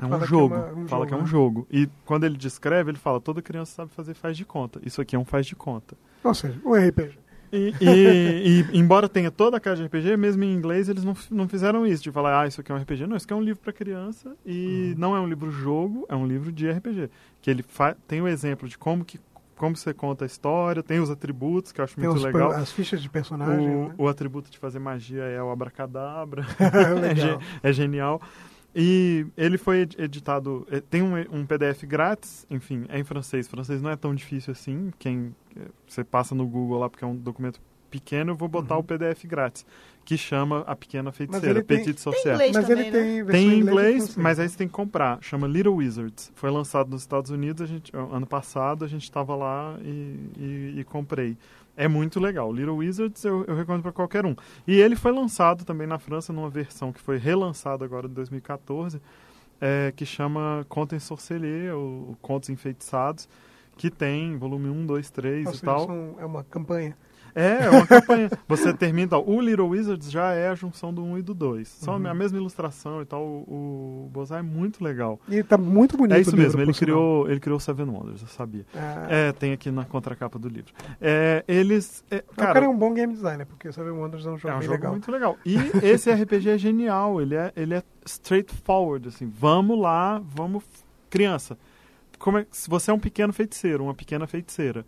[0.02, 0.56] É um Fala que é jogo.
[0.56, 1.26] uma- um fala jogo, que é um né?
[1.28, 1.68] jogo.
[1.70, 4.80] E quando ele descreve, ele fala: toda criança sabe fazer faz de conta.
[4.84, 5.96] Isso aqui é um faz de conta.
[6.24, 7.20] Ou seja, um RPG.
[7.52, 11.16] E, e- e, embora tenha toda a cara de RPG, mesmo em inglês eles não,
[11.32, 13.08] não fizeram isso, de falar, ah, isso aqui é um RPG.
[13.08, 16.26] Não, isso aqui é um livro para criança e não é um livro-jogo, é um
[16.28, 17.10] livro de RPG.
[17.42, 17.66] Que ele
[18.08, 19.20] tem o exemplo de como, que,
[19.60, 22.52] como você conta a história, tem os atributos, que eu acho Tem muito os, legal.
[22.52, 23.70] as fichas de personagem.
[23.76, 23.96] O, né?
[23.98, 26.44] o atributo de fazer magia é o abracadabra.
[27.12, 28.22] É, ge- é genial.
[28.74, 30.66] E ele foi ed- editado.
[30.72, 33.48] eh, Tem um, um PDF grátis, enfim, é em francês.
[33.48, 34.92] Francês não é tão difícil assim.
[34.98, 37.60] Quem eh, Você passa no Google lá, porque é um documento
[37.92, 39.66] pequeno, eu vou botar o PDF grátis,
[40.10, 42.34] que chama A Pequena Feiticeira, tem- Petite Tem Sorcière.
[42.34, 43.04] inglês Mas também, ele né?
[43.24, 44.18] tem Tem em inglês, francês.
[44.18, 45.20] mas aí você tem que comprar.
[45.22, 46.32] Chama Little Wizards.
[46.34, 50.74] Foi lançado nos Estados Unidos, a gente, ano passado, a gente estava lá e, e-
[50.80, 51.38] e comprei.
[51.78, 52.52] É muito legal.
[52.52, 54.36] Little Wizards eu, eu recomendo para qualquer um.
[54.68, 59.00] E ele foi lançado também na França numa versão que foi relançada agora em 2014,
[59.62, 63.30] é, que chama Contes Sorcellier, ou Contos Enfeitiçados,
[63.78, 65.86] que tem volume 1, 2, 3 Ou e tal.
[65.86, 66.98] são- é uma campanha.
[67.36, 68.30] É, é uma campanha.
[68.48, 69.18] Você termina.
[69.18, 71.68] ó, o Little Wizards já é a junção do 1 e do 2.
[71.68, 72.08] Só Uhum.
[72.08, 73.24] a mesma ilustração e tal.
[73.24, 75.20] O, o Bozai é muito legal.
[75.30, 76.80] E tá muito bonito é isso mesmo, ele sinal.
[76.80, 78.66] criou, ele criou Seven Wonders, eu sabia.
[78.76, 80.74] Ah, É, tem aqui na contracapa do livro.
[81.02, 82.04] É, eles.
[82.10, 84.54] é, o cara cara, é um bom game designer, porque Seven Wonders é um jogo
[84.54, 84.92] é um jogo legal.
[84.92, 85.38] muito legal.
[85.46, 87.22] E esse RPG é genial.
[87.22, 89.28] Ele é, ele é straightforward, assim.
[89.28, 90.64] Vamos lá, vamos.
[91.10, 91.58] Criança,
[92.20, 94.86] como é, se você é um pequeno feiticeiro, uma pequena feiticeira,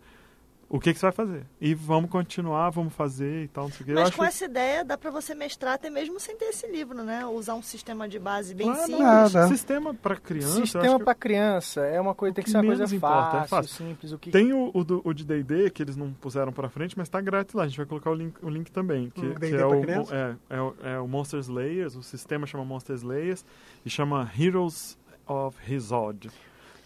[0.74, 1.44] o que, que você vai fazer?
[1.60, 3.90] E vamos continuar, vamos fazer e tal, não sei o quê.
[3.92, 6.66] Eu Mas acho com essa ideia dá pra você mestrar até mesmo sem ter esse
[6.66, 7.26] livro, né?
[7.26, 8.98] Usar um sistema de base bem Claro, simples.
[9.04, 9.48] não, dá.
[9.48, 10.54] Sistema para criança.
[10.56, 13.36] Sistema que para criança é uma coisa, tem que que ser uma coisa menos importa,
[13.36, 13.86] é fácil, fácil.
[13.86, 14.12] simples.
[14.12, 16.96] O que Tem o, o, do- o de D&D, que eles não puseram pra frente,
[16.96, 17.64] mas tá grátis lá.
[17.64, 19.10] A gente vai colocar o link, o link também.
[19.10, 20.14] Que, Um que D&D é, o, criança?
[20.50, 23.44] é, é, o- é o Monster Slayers, o sistema chama Monster Slayers
[23.84, 24.96] e chama Heroes
[25.28, 26.30] of Hizod.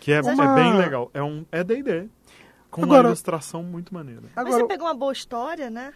[0.01, 1.11] Que é, Uma- é bem legal.
[1.15, 2.09] É um é D&D,
[2.77, 4.21] com uma Agora- ilustração muito maneira.
[4.23, 5.93] Mas Agora, você pegou uma boa história, né?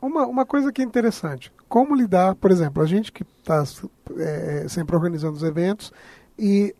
[0.00, 3.64] Uma, uma coisa que é interessante, como lidar, por exemplo, a gente que está
[4.68, 5.90] sempre organizando os eventos
[6.38, 6.74] e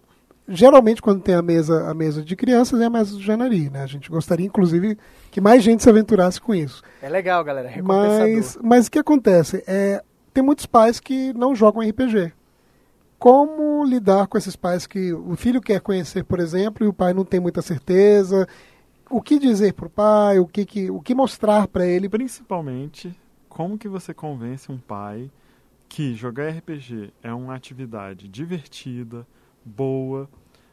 [0.47, 3.83] geralmente quando tem a mesa, a mesa de crianças é a mesa do Janari, né?
[3.83, 4.99] A gente gostaria, inclusive,
[5.31, 6.83] que mais gente se aventurasse com isso.
[7.01, 7.71] É legal, galera.
[7.71, 7.81] É.
[7.81, 9.63] Mas, mas o que acontece?
[9.67, 10.03] É,
[10.35, 12.33] tem muitos pais que não jogam RPG.
[13.19, 17.13] Como lidar com esses pais que o filho quer conhecer, por exemplo, e o pai
[17.15, 18.47] não tem muita certeza?
[19.11, 20.39] O que dizer para o pai?
[20.39, 22.09] O que, que, o que mostrar para ele?
[22.09, 23.13] Principalmente,
[23.49, 25.29] como que você convence um pai
[25.89, 29.27] que jogar RPG é uma atividade divertida,
[29.65, 30.31] boa,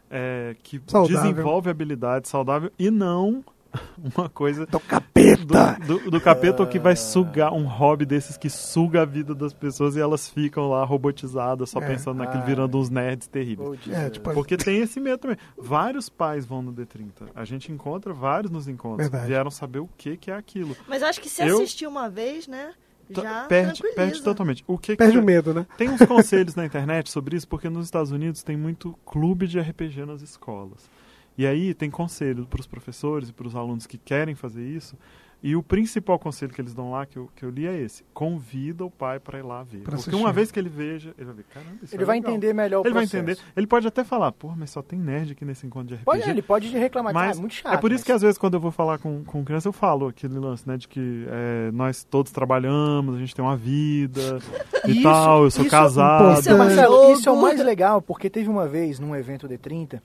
[0.09, 1.31] é, que Saudável.
[1.31, 3.43] desenvolve habilidade saudável e não
[4.15, 5.77] uma coisa Do capeta!
[5.85, 9.53] do, do, do capeta que vai sugar um hobby desses que suga a vida das
[9.53, 11.87] pessoas e elas ficam lá robotizadas, só É.
[11.87, 13.79] pensando naquilo, Ah, virando uns nerds terríveis.
[13.91, 15.37] É, tipo, Porque tem esse medo também.
[15.57, 17.29] Vários pais vão no D30.
[17.35, 19.09] A gente encontra vários nos encontros.
[19.09, 19.27] Verdade.
[19.27, 20.75] Vieram saber o que, que é aquilo.
[20.87, 22.73] Mas acho que se Eu- assistir uma vez, né?
[23.13, 24.65] T- Já perde, perde totalmente.
[24.67, 25.65] O que Perde que o medo, né?
[25.77, 29.57] Tem uns conselhos na internet sobre isso, porque nos Estados Unidos tem muito clube de
[29.61, 30.89] RPG nas escolas.
[31.37, 34.97] E aí tem conselho para os professores e para os alunos que querem fazer isso.
[35.43, 38.03] E o principal conselho que eles dão lá, que eu, que eu li, é esse:
[38.11, 39.81] convida o pai para ir lá ver.
[39.83, 40.15] Pra porque assistir.
[40.15, 42.53] uma vez que ele veja, ele vai ver, caramba, isso Ele é vai legal." entender
[42.55, 43.23] melhor o Ele vai processo.
[43.23, 43.39] entender.
[43.55, 46.05] Ele pode até falar, pô, mas só tem nerd aqui nesse encontro de RPG.
[46.05, 47.71] Pode, ele pode reclamar, Mas ah, é muito chato.
[47.71, 49.73] é por isso mas- que às vezes quando eu vou falar com, com criança, eu
[49.73, 50.75] falo aquele lance, né?
[50.75, 54.39] De que é, nós todos trabalhamos, a gente tem uma vida
[54.87, 56.39] e Isso- tal, eu sou isso- casado.
[56.39, 60.01] Isso é Marcelo, isso é o mais legal, porque teve uma vez num evento D30,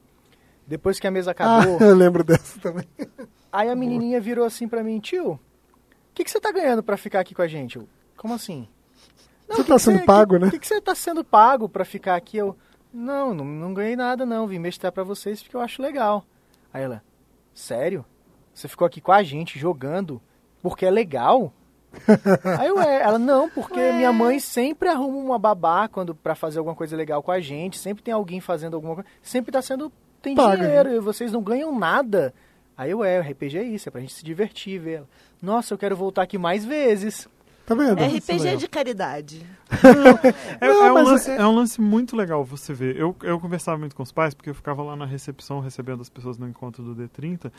[0.72, 2.86] depois que a mesa Ah, acabou, eu lembro dessa também.
[3.52, 5.40] aí a menininha virou assim pra mim, tio, o
[6.14, 7.76] que, que você tá ganhando pra ficar aqui com a gente?
[7.76, 8.66] Eu, Como assim?
[9.48, 10.46] Você que tá que sendo pago, que, né?
[10.46, 12.38] O que, que você tá sendo pago pra ficar aqui?
[12.38, 12.56] Eu,
[12.92, 16.24] não, não, não ganhei nada não, vim mestrar pra vocês porque eu acho legal.
[16.72, 17.02] Aí ela,
[17.54, 18.02] sério?
[18.54, 20.22] Você ficou aqui com a gente jogando
[20.62, 21.52] porque é legal?
[22.58, 26.58] Aí eu, é, ela, não, porque minha mãe sempre arruma uma babá quando pra fazer
[26.58, 29.92] alguma coisa legal com a gente, sempre tem alguém fazendo alguma coisa, sempre tá sendo,
[30.22, 32.32] tem Paga, dinheiro e vocês não ganham nada.
[32.76, 35.08] Aí eu, é, o RPG é isso, é pra gente se divertir, ver ela.
[35.42, 37.28] Nossa, eu quero voltar aqui mais vezes.
[37.66, 37.98] Tá vendo?
[38.00, 38.56] É Isso é RPG legal.
[38.58, 39.46] de caridade.
[40.60, 42.96] É, Não, é um lance, é- é um lance muito legal você ver.
[42.96, 46.08] Eu, eu conversava muito com os pais, porque eu ficava lá na recepção recebendo as
[46.08, 47.52] pessoas no encontro do D30.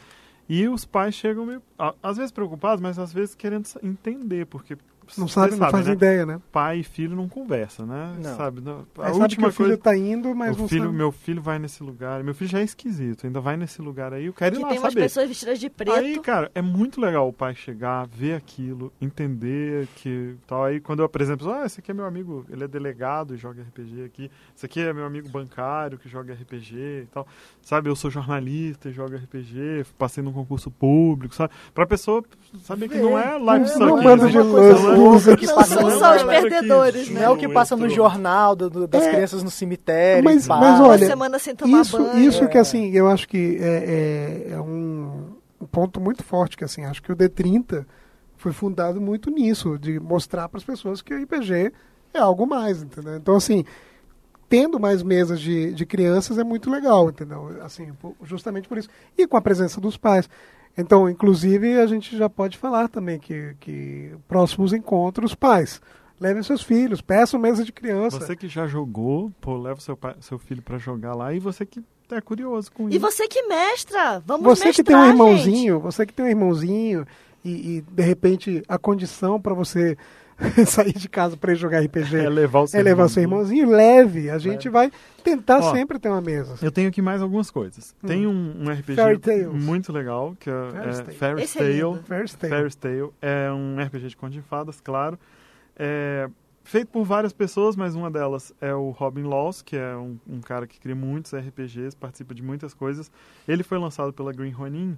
[0.47, 1.61] E os pais chegam meio,
[2.01, 4.77] às vezes preocupados, mas às vezes querendo entender, porque
[5.17, 5.93] Não sabe, não faz né?
[5.93, 6.39] ideia, né?
[6.51, 8.15] Pai e filho não conversa, né?
[8.21, 8.35] Não.
[8.37, 8.61] Sabe?
[8.61, 9.81] não- A Aí sabe que última o filho coisa.
[9.81, 10.95] tá indo, mas o não filho, sabe.
[10.95, 12.23] meu filho vai nesse lugar.
[12.23, 14.25] Meu filho já é esquisito, ainda vai nesse lugar aí.
[14.25, 15.03] Eu quero ir Que lá tem umas saber.
[15.03, 15.91] pessoas vestidas de preto.
[15.93, 20.63] Aí, cara, é muito legal o pai chegar, ver aquilo, entender que tal.
[20.65, 23.61] Aí quando eu apresento, ah, esse aqui é meu amigo, ele é delegado e joga
[23.61, 24.31] RPG aqui.
[24.55, 27.27] Esse aqui é meu amigo bancário que joga RPG e tal.
[27.61, 31.53] Sabe, eu sou jornalista e jogo RPG, passei num concurso público, sabe?
[31.73, 32.23] Pra pessoa
[32.63, 33.79] saber que não é live É, suck.
[33.85, 34.37] não manda de
[34.93, 35.03] né?
[35.03, 37.25] luz, que Não passa são no- só os perdedores, Não né?
[37.25, 40.23] é o que passa no jornal do- do- das É, crianças no cemitério.
[40.23, 40.57] mas- pá.
[40.59, 42.19] mas olha, semana sem tomar Isso, banho.
[42.19, 42.61] isso que É.
[42.61, 45.33] assim, eu acho que é, é- é um,
[45.71, 47.85] ponto muito forte, que assim, acho que o D30
[48.37, 51.71] foi fundado muito nisso, de mostrar para as pessoas que o RPG
[52.13, 53.15] é algo mais, entendeu?
[53.15, 53.63] Então, assim,
[54.49, 57.57] tendo mais mesas de, de crianças é muito legal, entendeu?
[57.63, 57.87] Assim,
[58.23, 58.89] justamente por isso.
[59.17, 60.29] E com a presença dos pais.
[60.77, 65.79] Então, inclusive, a gente já pode falar também que, que próximos encontros, pais,
[66.19, 68.19] levem seus filhos, peçam mesa de criança.
[68.19, 71.65] Você que já jogou, pô, leva seu, pai, seu filho pra jogar lá e você
[71.65, 72.99] que é curioso com E isso.
[72.99, 75.11] você que mestra, vamos Você mestrar, que tem um gente.
[75.11, 77.05] irmãozinho, você que tem um irmãozinho
[77.43, 79.97] e, e, de repente a condição para você
[80.67, 84.29] sair de casa para jogar RPG É levar o seu é levar seu irmãozinho, leve.
[84.29, 84.91] A gente vai
[85.23, 86.55] tentar Ó, sempre ter uma mesa.
[86.61, 87.95] Eu tenho aqui mais algumas coisas.
[88.05, 89.47] Tem um, um RPG Fairy Tales.
[89.47, 90.53] muito legal, que é,
[91.13, 91.81] Fairy é Tale.
[91.81, 95.17] É Tale é um RPG de conto de fadas, claro.
[95.77, 96.29] É
[96.63, 100.39] feito por várias pessoas, mas uma delas é o Robin Laws, que é um, um
[100.39, 103.11] cara que cria muitos RPGs, participa de muitas coisas.
[103.47, 104.97] Ele foi lançado pela Green Ronin,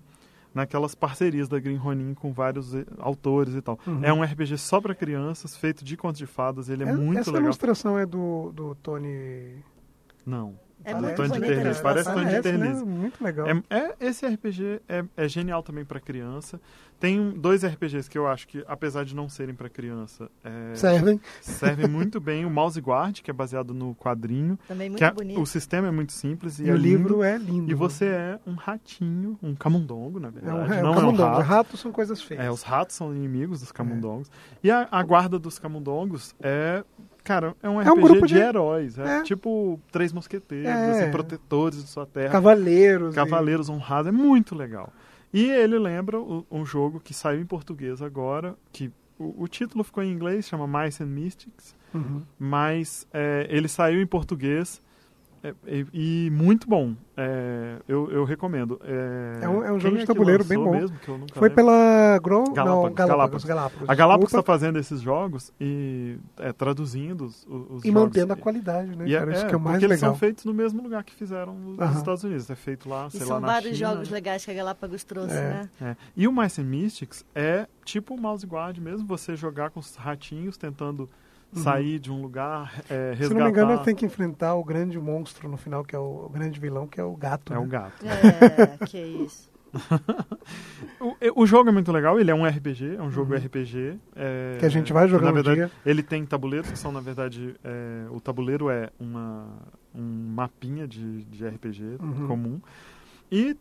[0.55, 3.77] naquelas parcerias da Green Ronin com vários eh, autores e tal.
[3.85, 3.99] Uhum.
[4.01, 7.29] É um RPG só para crianças, feito de contos de fadas, ele é, muito Essa
[7.29, 7.47] legal.
[7.47, 9.61] ilustração é do, do Tony.
[10.25, 10.57] Não.
[10.83, 12.13] É Parece muito Tony bonita a Terniz, parece ilustração.
[12.43, 12.91] Tony Parece, né?
[12.99, 13.47] Muito legal.
[13.47, 16.61] É, é- esse RPG é, é genial também para criança.
[16.99, 20.75] Tem um- dois RPGs que eu acho que, apesar de não serem para criança, é,
[20.75, 21.19] Servem.
[21.41, 22.45] servem muito bem.
[22.45, 24.59] O Mouse Guard, que é baseado no quadrinho.
[24.67, 25.41] Também muito que é- bonito.
[25.41, 26.97] o sistema é muito simples e, E é o lindo.
[26.97, 27.71] livro é lindo.
[27.71, 30.57] E você é um ratinho, um camundongo, na é verdade.
[30.57, 31.29] um, é não um é um camundongo.
[31.37, 31.41] rato.
[31.47, 32.43] Ratos são coisas feias.
[32.45, 34.29] É, os ratos são inimigos dos camundongos.
[34.63, 36.83] E a, a guarda dos camundongos é.
[37.25, 38.97] Cara, é um É um RPG grupo de, de- heróis.
[38.97, 39.21] É, É.
[39.23, 40.91] tipo Três Mosqueteiros, É.
[41.01, 42.31] assim, protetores de sua terra.
[42.31, 43.13] Cavaleiros.
[43.13, 44.07] e- Cavaleiros Honrados.
[44.07, 44.93] É muito legal.
[45.33, 46.17] E ele lembra
[46.49, 50.65] um jogo que saiu em português agora, que o, o título ficou em inglês, chama
[50.67, 52.21] Mice and Mystics, Uhum.
[52.39, 54.81] mas é, ele saiu em português
[55.49, 55.53] é,
[55.93, 56.95] e, e muito bom.
[57.17, 58.79] É, eu, eu recomendo.
[58.83, 60.71] É, É um- é um jogo de que tabuleiro bem bom.
[60.71, 61.55] Mesmo, que eu nunca Foi lembro?
[61.63, 62.43] pela Grow?
[62.53, 62.95] Galápagos, não, Galápagos.
[62.95, 63.45] Galápagos.
[63.45, 63.89] Galápagos.
[63.89, 67.91] A Galápagos está fazendo esses jogos e é, traduzindo os, os E jogos.
[68.03, 69.07] mantendo a qualidade, né?
[69.07, 69.31] E é, cara?
[69.31, 70.11] Isso é, que é o mais porque eles legal.
[70.13, 71.97] são feitos no mesmo lugar que fizeram os Aham.
[71.97, 72.49] Estados Unidos.
[72.49, 73.89] É feito lá, E sei lá, são na vários China.
[73.91, 75.41] jogos legais que a Galápagos trouxe, É.
[75.41, 75.69] né?
[75.81, 75.95] É.
[76.17, 79.95] E o Mice and Mystics é tipo o Mouse Guard mesmo, você jogar com os
[79.95, 81.09] ratinhos tentando
[81.59, 83.21] sair de um lugar, é, resgatar.
[83.23, 83.27] Uhum.
[83.27, 85.99] Se não me engano, ele tem que enfrentar o grande monstro no final, que é
[85.99, 87.53] o, o grande vilão, que é o gato.
[87.53, 87.61] É né?
[87.61, 88.05] o gato.
[88.05, 89.53] É, que isso.
[90.99, 93.97] O, o jogo é muito legal, ele é um RPG, é um jogo RPG.
[94.15, 94.59] é, Uhum.
[94.59, 95.71] Que a gente vai jogar na um verdade, dia.
[95.85, 99.47] Ele tem tabuleiros que são, na verdade, é, o tabuleiro é uma,
[99.93, 102.27] um mapinha de, de RPG Uhum.
[102.27, 102.61] comum.
[103.31, 103.57] E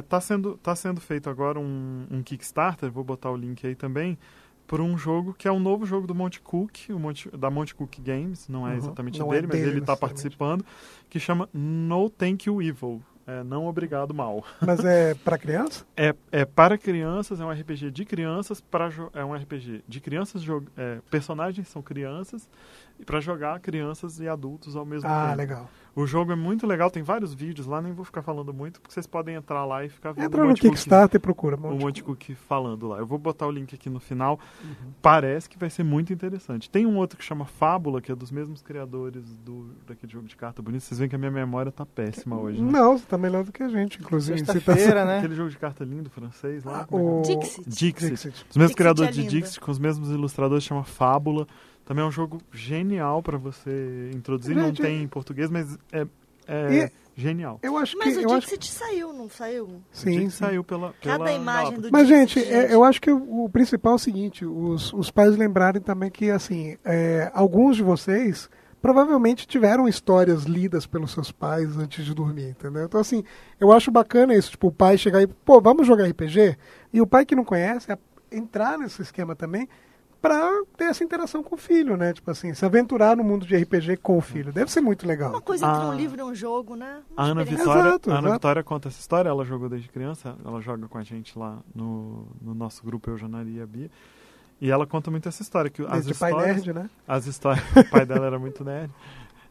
[0.00, 4.16] está sendo, tá sendo feito agora um, um Kickstarter, vou botar o link aí também,
[4.68, 7.74] por um jogo que é um novo jogo do Monte Cook, o Monte, da Monte
[7.74, 8.76] Cook Games, não é Uhum.
[8.76, 10.64] exatamente Não é dele, mas dele ele está participando,
[11.08, 13.02] que chama No Thank You Evil.
[13.26, 14.42] É, não obrigado mal.
[14.60, 15.84] Mas é pra criança?
[16.00, 20.42] É, é para crianças, é um RPG de crianças, para é um RPG de crianças,
[20.76, 22.48] é, personagens são crianças,
[23.00, 25.36] e para jogar crianças e adultos ao mesmo Ah, tempo.
[25.38, 25.70] legal.
[25.98, 28.94] O jogo é muito legal, tem vários vídeos lá, nem vou ficar falando muito, porque
[28.94, 31.56] vocês podem entrar lá e ficar vendo Entra o no Kickstarter e procura.
[31.56, 32.98] o Monte Monte Cook falando lá.
[32.98, 34.38] Eu vou botar o link aqui no final.
[34.62, 34.92] Uhum.
[35.02, 36.70] Parece que vai ser muito interessante.
[36.70, 40.36] Tem um outro que chama Fábula, que é dos mesmos criadores do daquele jogo de
[40.36, 40.82] carta bonito.
[40.82, 42.62] Vocês veem que a minha memória tá péssima hoje.
[42.62, 42.70] Né?
[42.70, 44.38] Não, você tá melhor do que a gente, inclusive.
[44.38, 44.74] Você tá...
[45.04, 45.18] Né?
[45.18, 46.86] Aquele jogo de carta lindo francês lá.
[46.88, 47.00] Ah, é é?
[47.00, 47.22] o...
[47.22, 47.68] Dixit.
[47.68, 48.10] Dixit.
[48.10, 48.46] Dixit.
[48.50, 49.28] Os mesmos Dixit criadores é de.
[49.28, 51.44] Dixit, com os mesmos ilustradores, chama Fábula.
[51.88, 54.54] Também é um jogo genial para você introduzir.
[54.54, 56.06] Não Gente, tem em português, mas é,
[56.46, 57.58] é genial.
[57.62, 58.04] Eu acho que...
[58.04, 58.40] Mas o eu acho...
[58.46, 59.80] Dixit saiu, não saiu?
[59.90, 60.36] Sim, Dixit sim.
[60.36, 61.82] saiu pela, pela Cada imagem Galápagos.
[61.84, 64.92] do Mas, Dixit, gente, é, eu acho que o, o principal é o seguinte, os,
[64.92, 68.50] os pais lembrarem também que, assim, é, alguns de vocês
[68.82, 72.84] provavelmente tiveram histórias lidas pelos seus pais antes de dormir, entendeu?
[72.84, 73.24] Então, assim,
[73.58, 76.54] eu acho bacana isso, tipo, o pai chegar e, pô, vamos jogar RPG?
[76.92, 77.96] E o pai que não conhece, é
[78.30, 79.66] entrar nesse esquema também
[80.20, 82.12] pra ter essa interação com o filho, né?
[82.12, 84.52] Tipo assim, se aventurar no mundo de RPG com o filho.
[84.52, 85.30] Deve ser muito legal.
[85.30, 85.88] Uma coisa entre Ah.
[85.88, 87.02] um livro e um jogo, né?
[87.16, 87.44] Uma A Ana.
[87.44, 88.32] Vitória, Exato, a Ana exato.
[88.34, 92.26] Vitória conta essa história, ela jogou desde criança, ela joga com a gente lá no,
[92.40, 93.90] no nosso grupo Eu, Janari e a Bia.
[94.60, 95.70] E ela conta muito essa história.
[95.70, 96.90] Que as Desde pai histórias, nerd, né?
[97.06, 97.64] as histórias.
[97.76, 98.92] o pai dela era muito nerd.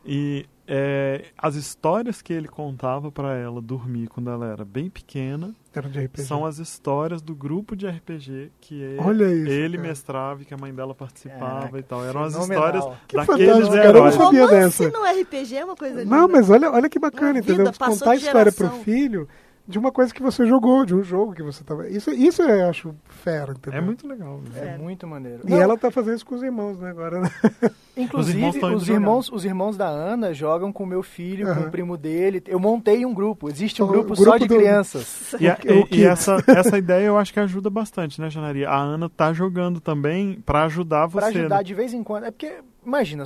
[0.05, 5.55] E é, as histórias que ele contava para ela dormir quando ela era bem pequena
[5.73, 6.23] Era de RPG.
[6.23, 9.87] são as histórias do grupo de RPG que ele, Olha isso, ele cara.
[9.89, 12.05] mestrava e que a mãe dela participava Caraca, e tal.
[12.05, 12.65] Eram as fenomenal.
[12.67, 14.15] histórias Que daqueles cara, eu não heróis.
[14.15, 14.89] sabia dessa.
[14.89, 16.15] no RPG é uma coisa linda.
[16.15, 17.73] Não, mas olha, olha que bacana, Uma vida, entendeu?
[17.73, 19.27] passou Contar a história pro filho
[19.67, 21.89] de uma coisa que você jogou, de um jogo que você tava.
[21.89, 23.79] Isso, isso eu acho fera, entendeu?
[23.79, 24.39] É muito legal.
[24.53, 24.75] né?
[24.75, 25.41] É muito maneiro.
[25.45, 27.29] E Não, ela tá fazendo isso com os irmãos, né, agora, né?
[27.97, 31.51] Inclusive, Os irmãos os irmãos, os irmãos da Ana jogam com o meu filho, com
[31.51, 31.67] Aham.
[31.67, 32.41] o primo dele.
[32.47, 33.49] Eu montei um grupo.
[33.49, 35.33] Existe um O grupo, grupo só de do- crianças.
[35.39, 38.69] E, a- e- e essa, essa ideia eu acho que ajuda bastante, né, Janaria?
[38.69, 41.17] A Ana tá jogando também pra ajudar você.
[41.17, 41.63] Pra ajudar né?
[41.63, 42.25] de vez em quando.
[42.25, 43.23] É porque, imagina,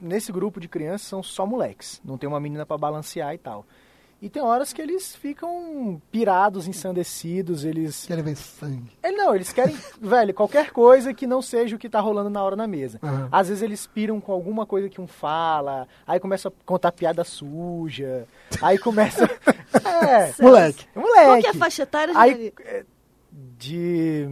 [0.00, 2.00] nesse grupo de crianças são só moleques.
[2.04, 3.66] Não tem uma menina pra balancear e tal.
[4.22, 8.06] E tem horas que eles ficam pirados, ensandecidos, eles...
[8.06, 8.92] Querem ver sangue.
[9.02, 12.40] Ele, não, eles querem, velho, qualquer coisa que não seja o que tá rolando na
[12.40, 13.00] hora na mesa.
[13.02, 13.28] Aham.
[13.32, 17.24] Às vezes eles piram com alguma coisa que um fala, aí começa a contar piada
[17.24, 18.24] suja,
[18.62, 19.24] aí começa...
[20.06, 20.86] é, Moleque.
[20.94, 21.24] moleque.
[21.26, 22.84] Qual que é a faixa etária, Aí, é,
[23.58, 24.28] de,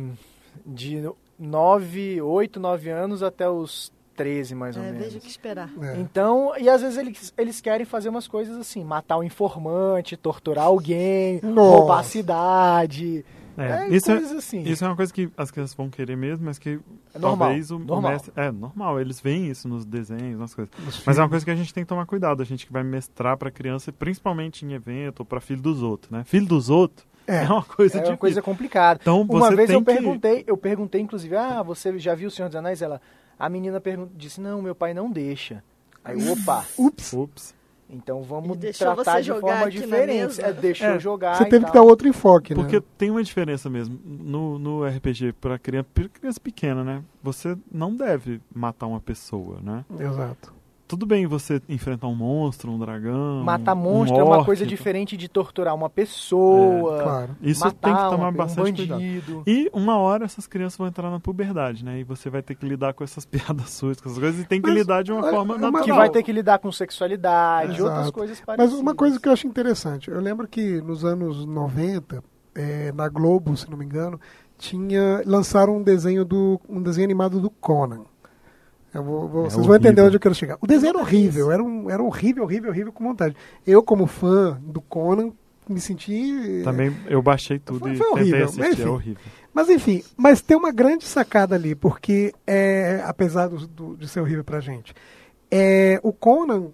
[0.65, 5.05] de 9, 8, 9 anos até os 13, mais ou É, menos.
[5.05, 5.71] veja o que esperar.
[5.81, 5.97] É.
[6.01, 10.65] Então, e às vezes eles, eles querem fazer umas coisas assim, matar o informante, torturar
[10.67, 11.77] alguém, Nossa.
[11.77, 13.25] roubar a cidade.
[13.59, 14.63] É, É, isso, é, coisas assim.
[14.63, 16.81] isso é uma coisa que as crianças vão querer mesmo, mas que
[17.15, 18.13] É normal, talvez o, o normal.
[18.13, 18.33] mestre.
[18.37, 20.73] É normal, eles veem isso nos desenhos, nas coisas.
[20.87, 22.73] Os Mas é uma coisa que a gente tem que tomar cuidado, a gente que
[22.73, 26.23] vai mestrar pra criança, principalmente em evento ou pra filho dos outros, né?
[26.25, 27.47] Filho dos outros é, É.
[27.49, 28.99] uma coisa É uma coisa complicada.
[29.03, 32.29] Então Uma você vez tem eu que- perguntei, eu perguntei inclusive, ah, você já viu
[32.29, 32.81] o Senhor dos Anéis?
[32.81, 33.01] Ela,
[33.41, 35.65] a menina pergun- disse, não, meu pai não deixa.
[36.05, 37.13] Aí, eu, opa, Ups.
[37.13, 37.55] Ups.
[37.89, 40.41] então vamos tratar você de jogar forma diferente.
[40.41, 40.99] É, deixou É.
[41.01, 42.83] jogar Você teve que dar outro enfoque, Porque né?
[42.97, 43.99] tem uma diferença mesmo.
[44.05, 47.03] No, no RPG, pra criança, criança pequena, né?
[47.23, 49.85] Você não deve matar uma pessoa, né?
[49.99, 50.55] Exato.
[50.91, 53.45] Tudo bem você enfrentar um monstro, um dragão.
[53.45, 57.37] Matar um monstro é uma orc, coisa diferente de torturar uma pessoa, Claro.
[57.41, 58.99] Isso matar tem que tomar uma- um bastante cuidado.
[58.99, 59.43] bandido.
[59.47, 62.01] E uma hora essas crianças vão entrar na puberdade, né?
[62.01, 63.25] E você vai ter que lidar com essas
[63.65, 65.59] piadas sujas, com essas coisas, e tem que Mas, lidar de uma olha, forma é
[65.59, 65.85] natural.
[65.85, 67.85] Que vai ter que lidar com sexualidade, Exato.
[67.85, 68.81] outras coisas Mas parecidas.
[68.81, 72.21] uma coisa que eu acho interessante, eu lembro que nos anos 90,
[72.55, 74.21] eh, na Globo, se não me engano,
[74.59, 78.01] tinha lançaram um desenho do um desenho animado do Conan.
[78.93, 80.07] Vou- vou- É vocês vão entender horrível.
[80.07, 80.59] onde eu quero chegar.
[80.61, 83.37] O desenho era horrível, era, um, era horrível, horrível, horrível com vontade.
[83.67, 85.31] Eu, como fã do Conan,
[85.69, 86.63] me senti.
[86.65, 88.89] Também eu baixei tudo Foi- foi horrível, assistir, mas é enfim.
[88.91, 89.23] horrível.
[89.55, 94.21] Mas enfim, mas tem uma grande sacada ali, porque é, apesar do, do- de ser
[94.21, 94.93] horrível pra gente,
[95.51, 96.69] é, o Conan,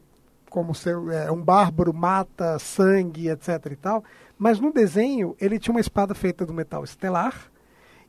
[0.50, 4.02] como ser, é um bárbaro, mata sangue, etc e tal,
[4.38, 7.50] mas no desenho ele tinha uma espada feita do metal estelar,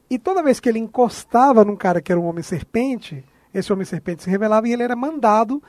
[0.10, 3.86] e toda vez que ele encostava num cara que era um homem serpente, esse homem
[3.86, 5.62] serpente se revelava e ele era mandado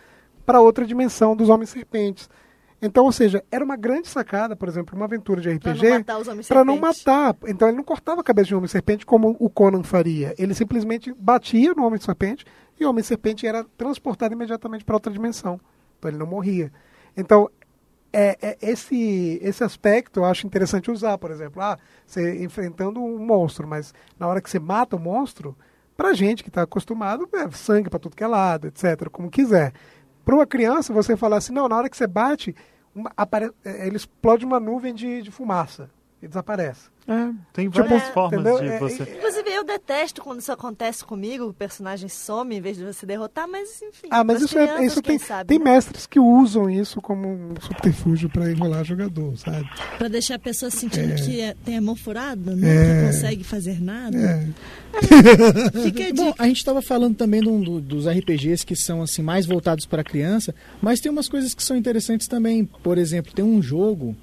[0.44, 2.28] para outra dimensão dos homens serpentes.
[2.80, 6.64] Então, ou seja, era uma grande sacada, por exemplo, uma aventura de RPG não para
[6.64, 7.04] não serpentes.
[7.04, 7.36] matar.
[7.48, 10.34] Então ele não cortava a cabeça de um homem serpente como o Conan faria.
[10.38, 12.44] Ele simplesmente batia no homem serpente
[12.78, 15.60] e o homem serpente era transportado imediatamente para outra dimensão.
[15.98, 16.72] Então ele não morria.
[17.16, 17.50] Então
[18.12, 23.18] é, é esse esse aspecto eu acho interessante usar, por exemplo, ah, você enfrentando um
[23.18, 25.56] monstro, mas na hora que você mata o monstro,
[25.98, 29.72] pra gente que está acostumado, é sangue para tudo que é lado, etc, como quiser.
[30.24, 32.54] Para uma criança, você falar assim, não, na hora que você bate,
[32.94, 35.90] uma- apare- é, ele explode uma nuvem de, de fumaça
[36.22, 36.88] e desaparece.
[37.10, 38.58] É, tem Tipo, várias é, formas entendeu?
[38.60, 39.02] de É, você.
[39.02, 43.06] é, Inclusive, eu detesto quando isso acontece comigo, o personagem some em vez de você
[43.06, 44.08] derrotar, mas enfim.
[44.10, 45.64] Ah, mas isso, é, crianças, isso quem tem, sabe, tem né?
[45.64, 49.66] mestres que usam isso como um subterfúgio para enrolar jogador, sabe?
[49.96, 51.16] Pra deixar a pessoa sentindo É.
[51.16, 52.68] que é- tem a mão furada, né?
[52.68, 52.84] É.
[52.84, 54.16] Que não consegue fazer nada.
[54.18, 54.46] É.
[55.82, 59.22] Fica a Bom, a gente estava falando também um do- dos RPGs que são assim
[59.22, 62.64] mais voltados para criança, mas tem umas coisas que são interessantes também.
[62.82, 64.16] Por exemplo, tem um jogo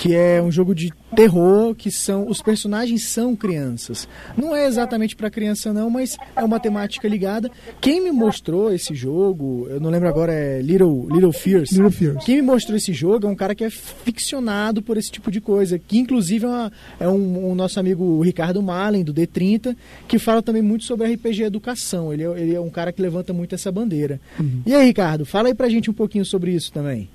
[0.00, 4.08] que é um jogo de terror que são os personagens são crianças.
[4.34, 7.50] Não é exatamente para criança não, mas é uma temática ligada.
[7.82, 11.72] Quem me mostrou esse jogo, eu não lembro agora, é Little Little Fears.
[11.72, 12.24] Little Fears.
[12.24, 15.40] Quem me mostrou esse jogo é um cara que é ficcionado por esse tipo de
[15.40, 19.76] coisa, que inclusive é, uma- é um, um nosso amigo Ricardo Malen, do D30,
[20.08, 22.10] que fala também muito sobre RPG educação.
[22.12, 24.18] Ele é, ele é um cara que levanta muito essa bandeira.
[24.64, 27.08] E aí, Ricardo, fala aí pra gente um pouquinho sobre isso também.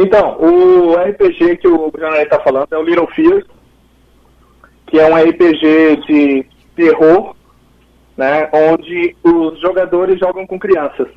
[0.00, 3.44] Então, o RPG que o Janari está falando é o Little Fears,
[4.86, 7.34] que é um RPG de terror,
[8.16, 11.08] né, onde os jogadores jogam com crianças.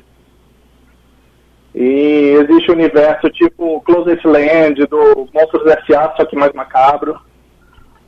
[1.72, 7.20] E existe o universo tipo Closest Land, do Monstros S.A., só que mais macabro.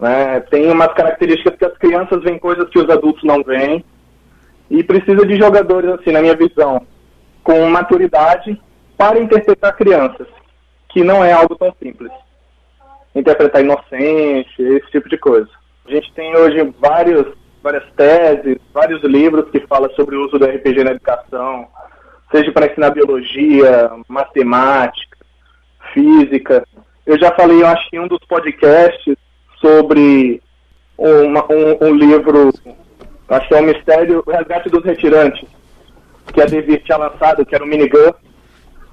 [0.00, 0.40] né?
[0.50, 3.84] Tem umas características que as crianças veem coisas que os adultos não veem.
[4.68, 6.84] E precisa de jogadores, assim, na minha visão,
[7.44, 8.60] com maturidade
[8.98, 10.26] para interpretar crianças,
[10.94, 12.10] que não é algo tão simples.
[13.16, 15.48] Interpretar inocente, esse tipo de coisa.
[15.86, 17.26] A gente tem hoje vários,
[17.60, 21.66] várias teses, vários livros que falam sobre o uso do RPG na educação,
[22.30, 25.18] seja para ensinar biologia, matemática,
[25.92, 26.64] física.
[27.04, 29.16] Eu já falei, eu acho em um dos podcasts,
[29.60, 30.40] sobre
[30.96, 32.52] uma, um, um, livro,
[33.28, 35.48] acho que é o Mistério, o Resgate dos Retirantes,
[36.32, 38.12] que a Devir tinha lançado, que era um minigun,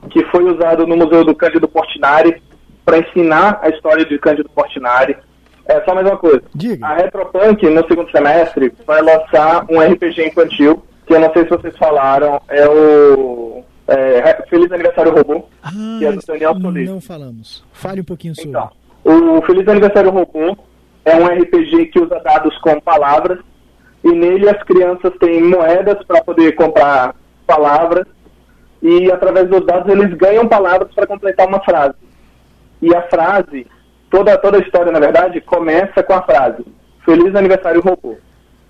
[0.10, 2.42] que foi usado no Museu do Cândido Portinari
[2.86, 5.16] para ensinar a história de Cândido Portinari.
[5.66, 6.42] É só mais uma coisa.
[6.54, 6.86] Diga.
[6.86, 11.50] A Retropunk, no segundo semestre, vai lançar um RPG infantil, que eu não sei se
[11.50, 16.90] vocês falaram, é o é, Feliz Aniversário Robô, Ah, que é do Daniel Solis.
[16.90, 17.64] não falamos.
[17.72, 18.50] Fale um pouquinho sobre.
[18.50, 18.70] Então,
[19.04, 20.58] o Feliz Aniversário Robô
[21.06, 23.40] é um RPG que usa dados com palavras
[24.04, 28.06] e nele as crianças têm moedas para poder comprar palavras
[28.82, 31.96] e através dos dados eles ganham palavras para completar uma frase.
[32.82, 33.68] E a frase,
[34.10, 36.66] toda, toda a história na verdade, começa com a frase
[37.06, 38.18] Feliz Aniversário Robô.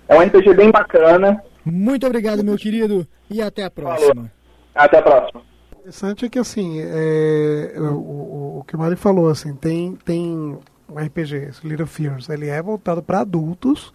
[0.08, 1.42] É um RPG bem bacana.
[1.64, 4.30] Muito obrigado, meu querido, e até a próxima.
[4.74, 5.40] Até a próxima.
[5.40, 9.96] O interessante é que assim, é, o, o, o que o Mari falou, assim, tem,
[10.04, 10.58] tem
[10.88, 13.92] um RPG, esse Little Fears, ele é voltado para adultos,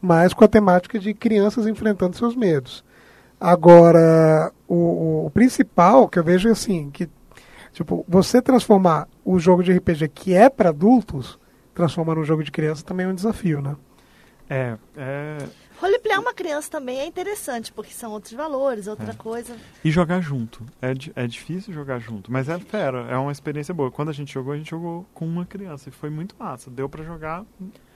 [0.00, 2.84] mas com a temática de crianças enfrentando seus medos.
[3.40, 7.08] Agora, o, o, principal que eu vejo é assim, que
[7.72, 11.38] tipo, você transformar o jogo de RPG que é para adultos,
[11.74, 13.76] transformar num jogo de criança também é um desafio, né?
[14.48, 15.38] É, é.
[15.78, 19.56] Roleplayar uma criança também é interessante, porque são outros valores, outra coisa.
[19.84, 20.64] E jogar junto.
[20.80, 23.90] É, é difícil jogar junto, mas é fera, é uma experiência boa.
[23.90, 26.70] Quando a gente jogou, a gente jogou com uma criança e foi muito massa.
[26.70, 27.44] Deu pra jogar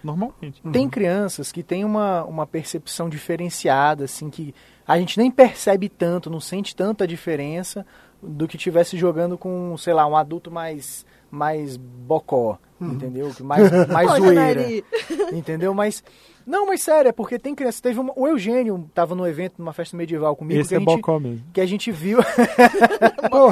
[0.07, 0.63] normalmente.
[0.73, 4.55] Tem crianças que têm uma, uma percepção diferenciada, assim, que
[4.87, 7.85] a gente nem percebe tanto, não sente tanta diferença
[8.23, 13.31] do que tivesse jogando com, sei lá, um adulto mais mais bocó, entendeu?
[13.35, 14.65] Que Mais, mais zoeira.
[15.33, 15.75] Entendeu?
[15.75, 16.03] Mas.
[16.47, 17.83] Não, mas sério, é porque tem criança.
[17.83, 20.81] Teve uma, o Eugênio tava no evento, numa festa medieval comigo, Esse que, é a
[20.81, 21.43] gente, bocó mesmo.
[21.53, 22.21] que a gente viu,
[23.33, 23.51] ó.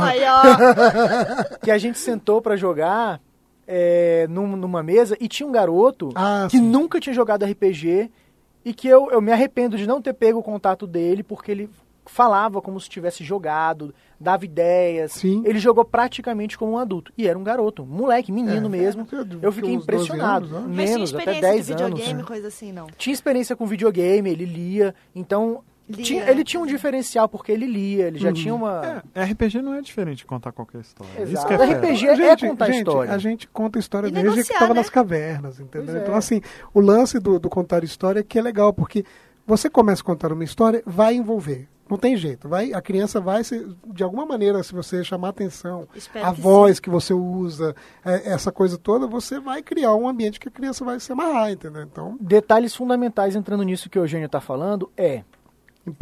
[1.60, 3.20] que a gente sentou pra jogar
[3.66, 6.62] é, num- numa mesa e tinha um garoto Ah, que sim.
[6.62, 8.10] nunca tinha jogado RPG
[8.64, 11.70] e que eu, eu me arrependo de não ter pego o contato dele porque ele
[12.06, 15.12] falava como se tivesse jogado, dava ideias.
[15.12, 15.42] Sim.
[15.46, 17.10] Ele jogou praticamente como um adulto.
[17.16, 19.08] E era um garoto, um moleque, menino É, mesmo.
[19.10, 20.44] é, Eu fiquei uns 12 impressionado.
[20.54, 20.74] anos, né?
[20.76, 21.84] Mas tinha Menos, até experiência 10 de anos.
[21.86, 22.26] videogame, né?
[22.28, 22.86] coisa assim, não.
[22.98, 24.94] Tinha experiência com videogame, ele lia.
[25.14, 25.62] Então.
[25.92, 28.34] Tinha- ele tinha um diferencial porque ele lia, ele já Uhum.
[28.34, 29.02] tinha uma.
[29.14, 31.10] É, RPG não é diferente de contar qualquer história.
[31.22, 31.46] Isso Exato.
[31.48, 31.56] que é.
[31.66, 33.12] RPG é contar gente, história.
[33.12, 34.80] A gente conta história E desde que estava né?
[34.80, 35.86] nas cavernas, entendeu?
[35.86, 36.02] Pois é.
[36.02, 36.40] Então, assim,
[36.72, 39.04] o lance do, do contar história é que é legal, porque
[39.46, 41.68] você começa a contar uma história, vai envolver.
[41.90, 42.48] Não tem jeito.
[42.48, 43.62] Vai, a criança vai, se,
[43.92, 48.32] de alguma maneira, se você chamar atenção, Espero a que voz que você usa, é,
[48.32, 51.82] essa coisa toda, você vai criar um ambiente que a criança vai se amarrar, entendeu?
[51.82, 55.24] Então, Detalhes fundamentais entrando nisso que o Eugênio está falando é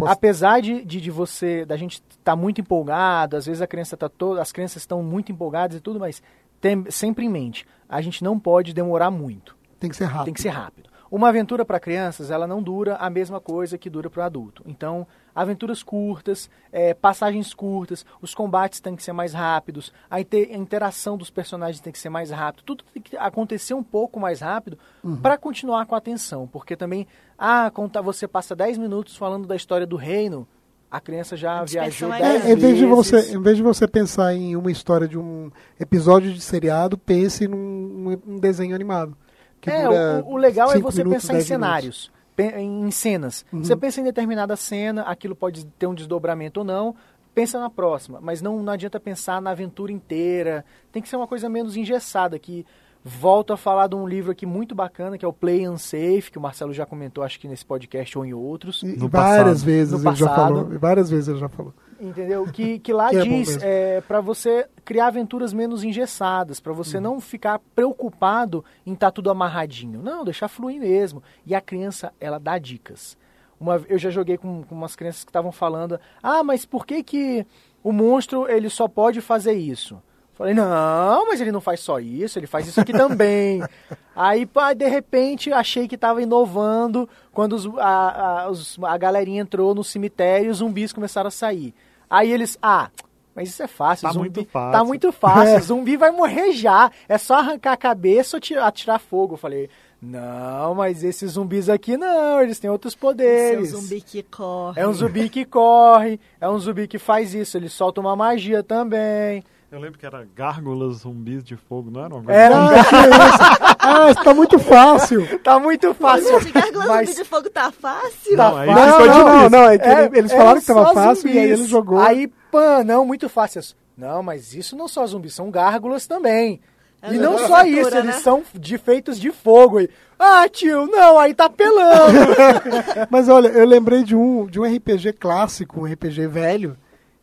[0.06, 4.08] Apesar de, de, de você, da gente estar muito empolgado, às vezes a criança tá
[4.08, 6.22] toda, as crianças estão muito empolgadas e tudo, mas
[6.60, 10.24] tem, sempre em mente, a gente não pode demorar muito, tem que ser rápido.
[10.24, 10.91] tem que ser rápido.
[11.12, 14.62] Uma aventura para crianças, ela não dura a mesma coisa que dura para o adulto.
[14.66, 20.48] Então, aventuras curtas, é, passagens curtas, os combates têm que ser mais rápidos, a, inte-
[20.50, 24.18] a interação dos personagens tem que ser mais rápido, tudo tem que acontecer um pouco
[24.18, 24.78] mais rápido
[25.20, 27.06] para continuar com a atenção, porque também,
[27.38, 30.48] ah, conta, você passa 10 minutos falando da história do reino,
[30.90, 32.46] a criança já A viajou é 10 grande.
[32.48, 35.50] É, em, vez de você, em vez de você pensar em uma história de um
[35.78, 39.14] episódio de seriado, pense num, num desenho animado.
[39.62, 41.66] Que É, o, o legal é você minutos, pensar em 10 minutos.
[41.66, 43.46] cenários, pe- em cenas.
[43.52, 43.64] Uhum.
[43.64, 46.94] Você pensa em determinada cena, aquilo pode ter um desdobramento ou não,
[47.34, 50.64] pensa na próxima, mas não, não adianta pensar na aventura inteira.
[50.90, 52.66] Tem que ser uma coisa menos engessada, que
[53.04, 56.38] volto a falar de um livro aqui muito bacana, que é o Play Unsafe, que
[56.38, 58.82] o Marcelo já comentou, acho que nesse podcast ou em outros.
[58.82, 59.66] E, No várias passado.
[59.66, 60.54] vezes No ele já passado.
[60.54, 60.72] falou.
[60.74, 61.74] e Várias vezes ele já falou.
[62.00, 62.44] Entendeu?
[62.46, 63.62] Que, que lá Que é diz mesmo.
[63.64, 67.02] é, para você criar aventuras menos engessadas, para você Uhum.
[67.02, 70.00] não ficar preocupado em estar tudo amarradinho.
[70.02, 71.22] Não, deixar fluir mesmo.
[71.46, 73.16] E a criança, ela dá dicas.
[73.60, 77.02] Uma, eu já joguei com, com umas crianças que estavam falando: ah, mas por que,
[77.02, 77.46] que
[77.82, 80.00] o monstro ele só pode fazer isso?
[80.42, 83.62] Falei, não, mas ele não faz só isso, ele faz isso aqui também.
[84.16, 89.40] Aí, pá, de repente, achei que estava inovando quando os- a, a, os- a galerinha
[89.42, 91.72] entrou no cemitério e os zumbis começaram a sair.
[92.10, 92.90] Aí eles, ah,
[93.36, 94.08] mas isso é fácil.
[94.08, 94.72] Tá zumbi, muito fácil.
[94.78, 96.90] Tá muito fácil, zumbi vai morrer já.
[97.08, 99.34] É só arrancar a cabeça ou ti- atirar fogo.
[99.34, 99.70] Eu falei,
[100.02, 103.70] Não, mas esses zumbis aqui não, eles têm outros poderes.
[103.70, 104.80] Seu zumbi que corre.
[104.80, 108.62] É um zumbi que corre, é um zumbi que faz isso, ele solta uma magia
[108.64, 109.44] também.
[109.72, 112.94] Eu lembro que era gárgulas zumbis de fogo, não era uma Era um Ah, que
[112.94, 113.76] isso?
[113.78, 115.26] Ah, isso tá muito fácil.
[115.42, 116.30] Tá muito fácil.
[116.34, 118.36] Mas Zumbi de Fogo tá fácil?
[118.36, 119.06] Tá Não, aí fácil.
[119.06, 121.58] Não, não, não, não, é É, eles falaram que tava fácil e aí zumbis.
[121.60, 121.98] ele jogou.
[121.98, 123.62] Aí, pã, não, muito fácil.
[123.96, 126.60] Não, mas isso não só zumbis, são gárgulas também.
[127.00, 127.98] É e não só aventura, isso, né?
[128.00, 129.80] eles são de feitos de fogo.
[129.80, 132.18] E, ah, tio, não, aí tá pelando.
[133.10, 136.76] Mas olha, eu lembrei de um, de um RPG clássico, um RPG velho,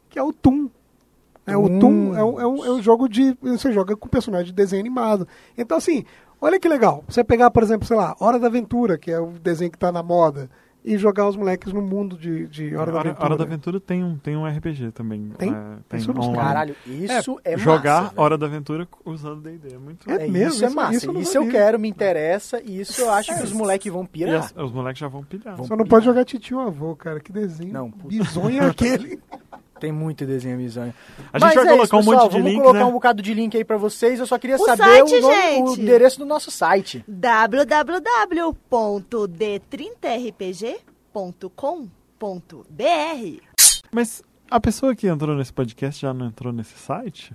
[0.09, 0.67] que é o Toon.
[1.51, 1.79] É, o Hum.
[1.79, 3.35] Toon é um, é, um, é um jogo de.
[3.41, 5.27] Você joga com personagem de desenho animado.
[5.57, 6.03] Então, assim,
[6.41, 7.03] olha que legal.
[7.07, 9.91] Você pegar, por exemplo, sei lá, Hora da Aventura, que é o desenho que tá
[9.91, 10.49] na moda,
[10.83, 13.25] e jogar os moleques no mundo de, de Hora, da Hora, Aventura.
[13.25, 15.29] Hora da Aventura tem um, tem um RPG também.
[15.37, 15.53] Tem?
[15.53, 15.55] É,
[15.89, 16.35] tem Isso online.
[16.37, 18.13] Caralho, isso é, Jogar massa.
[18.21, 19.75] Hora da Aventura usando D&D.
[19.75, 20.53] É muito É É, mesmo?
[20.55, 20.95] isso é massa.
[20.95, 24.05] isso eu Isso, eu quero, me interessa, e isso eu acho que os moleques vão
[24.05, 24.35] pirar.
[24.39, 25.53] as- os moleques já vão pilhar.
[25.57, 27.19] Vão Só não pode jogar titio avô, cara.
[27.19, 27.73] Que desenho.
[27.73, 28.07] Não, puta.
[28.07, 29.19] Bizonho é aquele.
[29.79, 30.93] Tem muito desenho bizonho.
[31.33, 32.85] A gente Mas vai é colocar isso, um pessoal, monte de vamos link, colocar né?
[32.85, 34.19] um bocado de link aí pra vocês.
[34.19, 37.03] Eu só queria O saber site, o, nome- o endereço do nosso site.
[42.09, 43.41] www.d30rpg.com.br
[43.91, 47.33] Mas a pessoa que entrou nesse podcast já não entrou nesse site?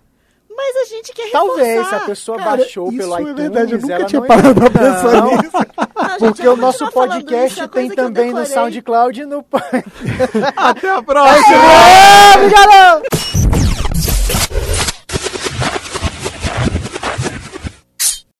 [0.57, 1.97] Mas a gente quer Talvez, se reforçar.
[1.97, 4.55] a pessoa Cara, baixou isso pelo é iTunes, verdade, eu nunca ela tinha não parado
[4.55, 5.51] pra pensar Não, nisso.
[5.53, 8.47] Não, gente, Porque o nosso podcast isso, é tem também no.
[8.47, 9.45] SoundCloud e no...
[10.57, 11.57] Até a próxima!
[12.37, 13.24] Obrigado!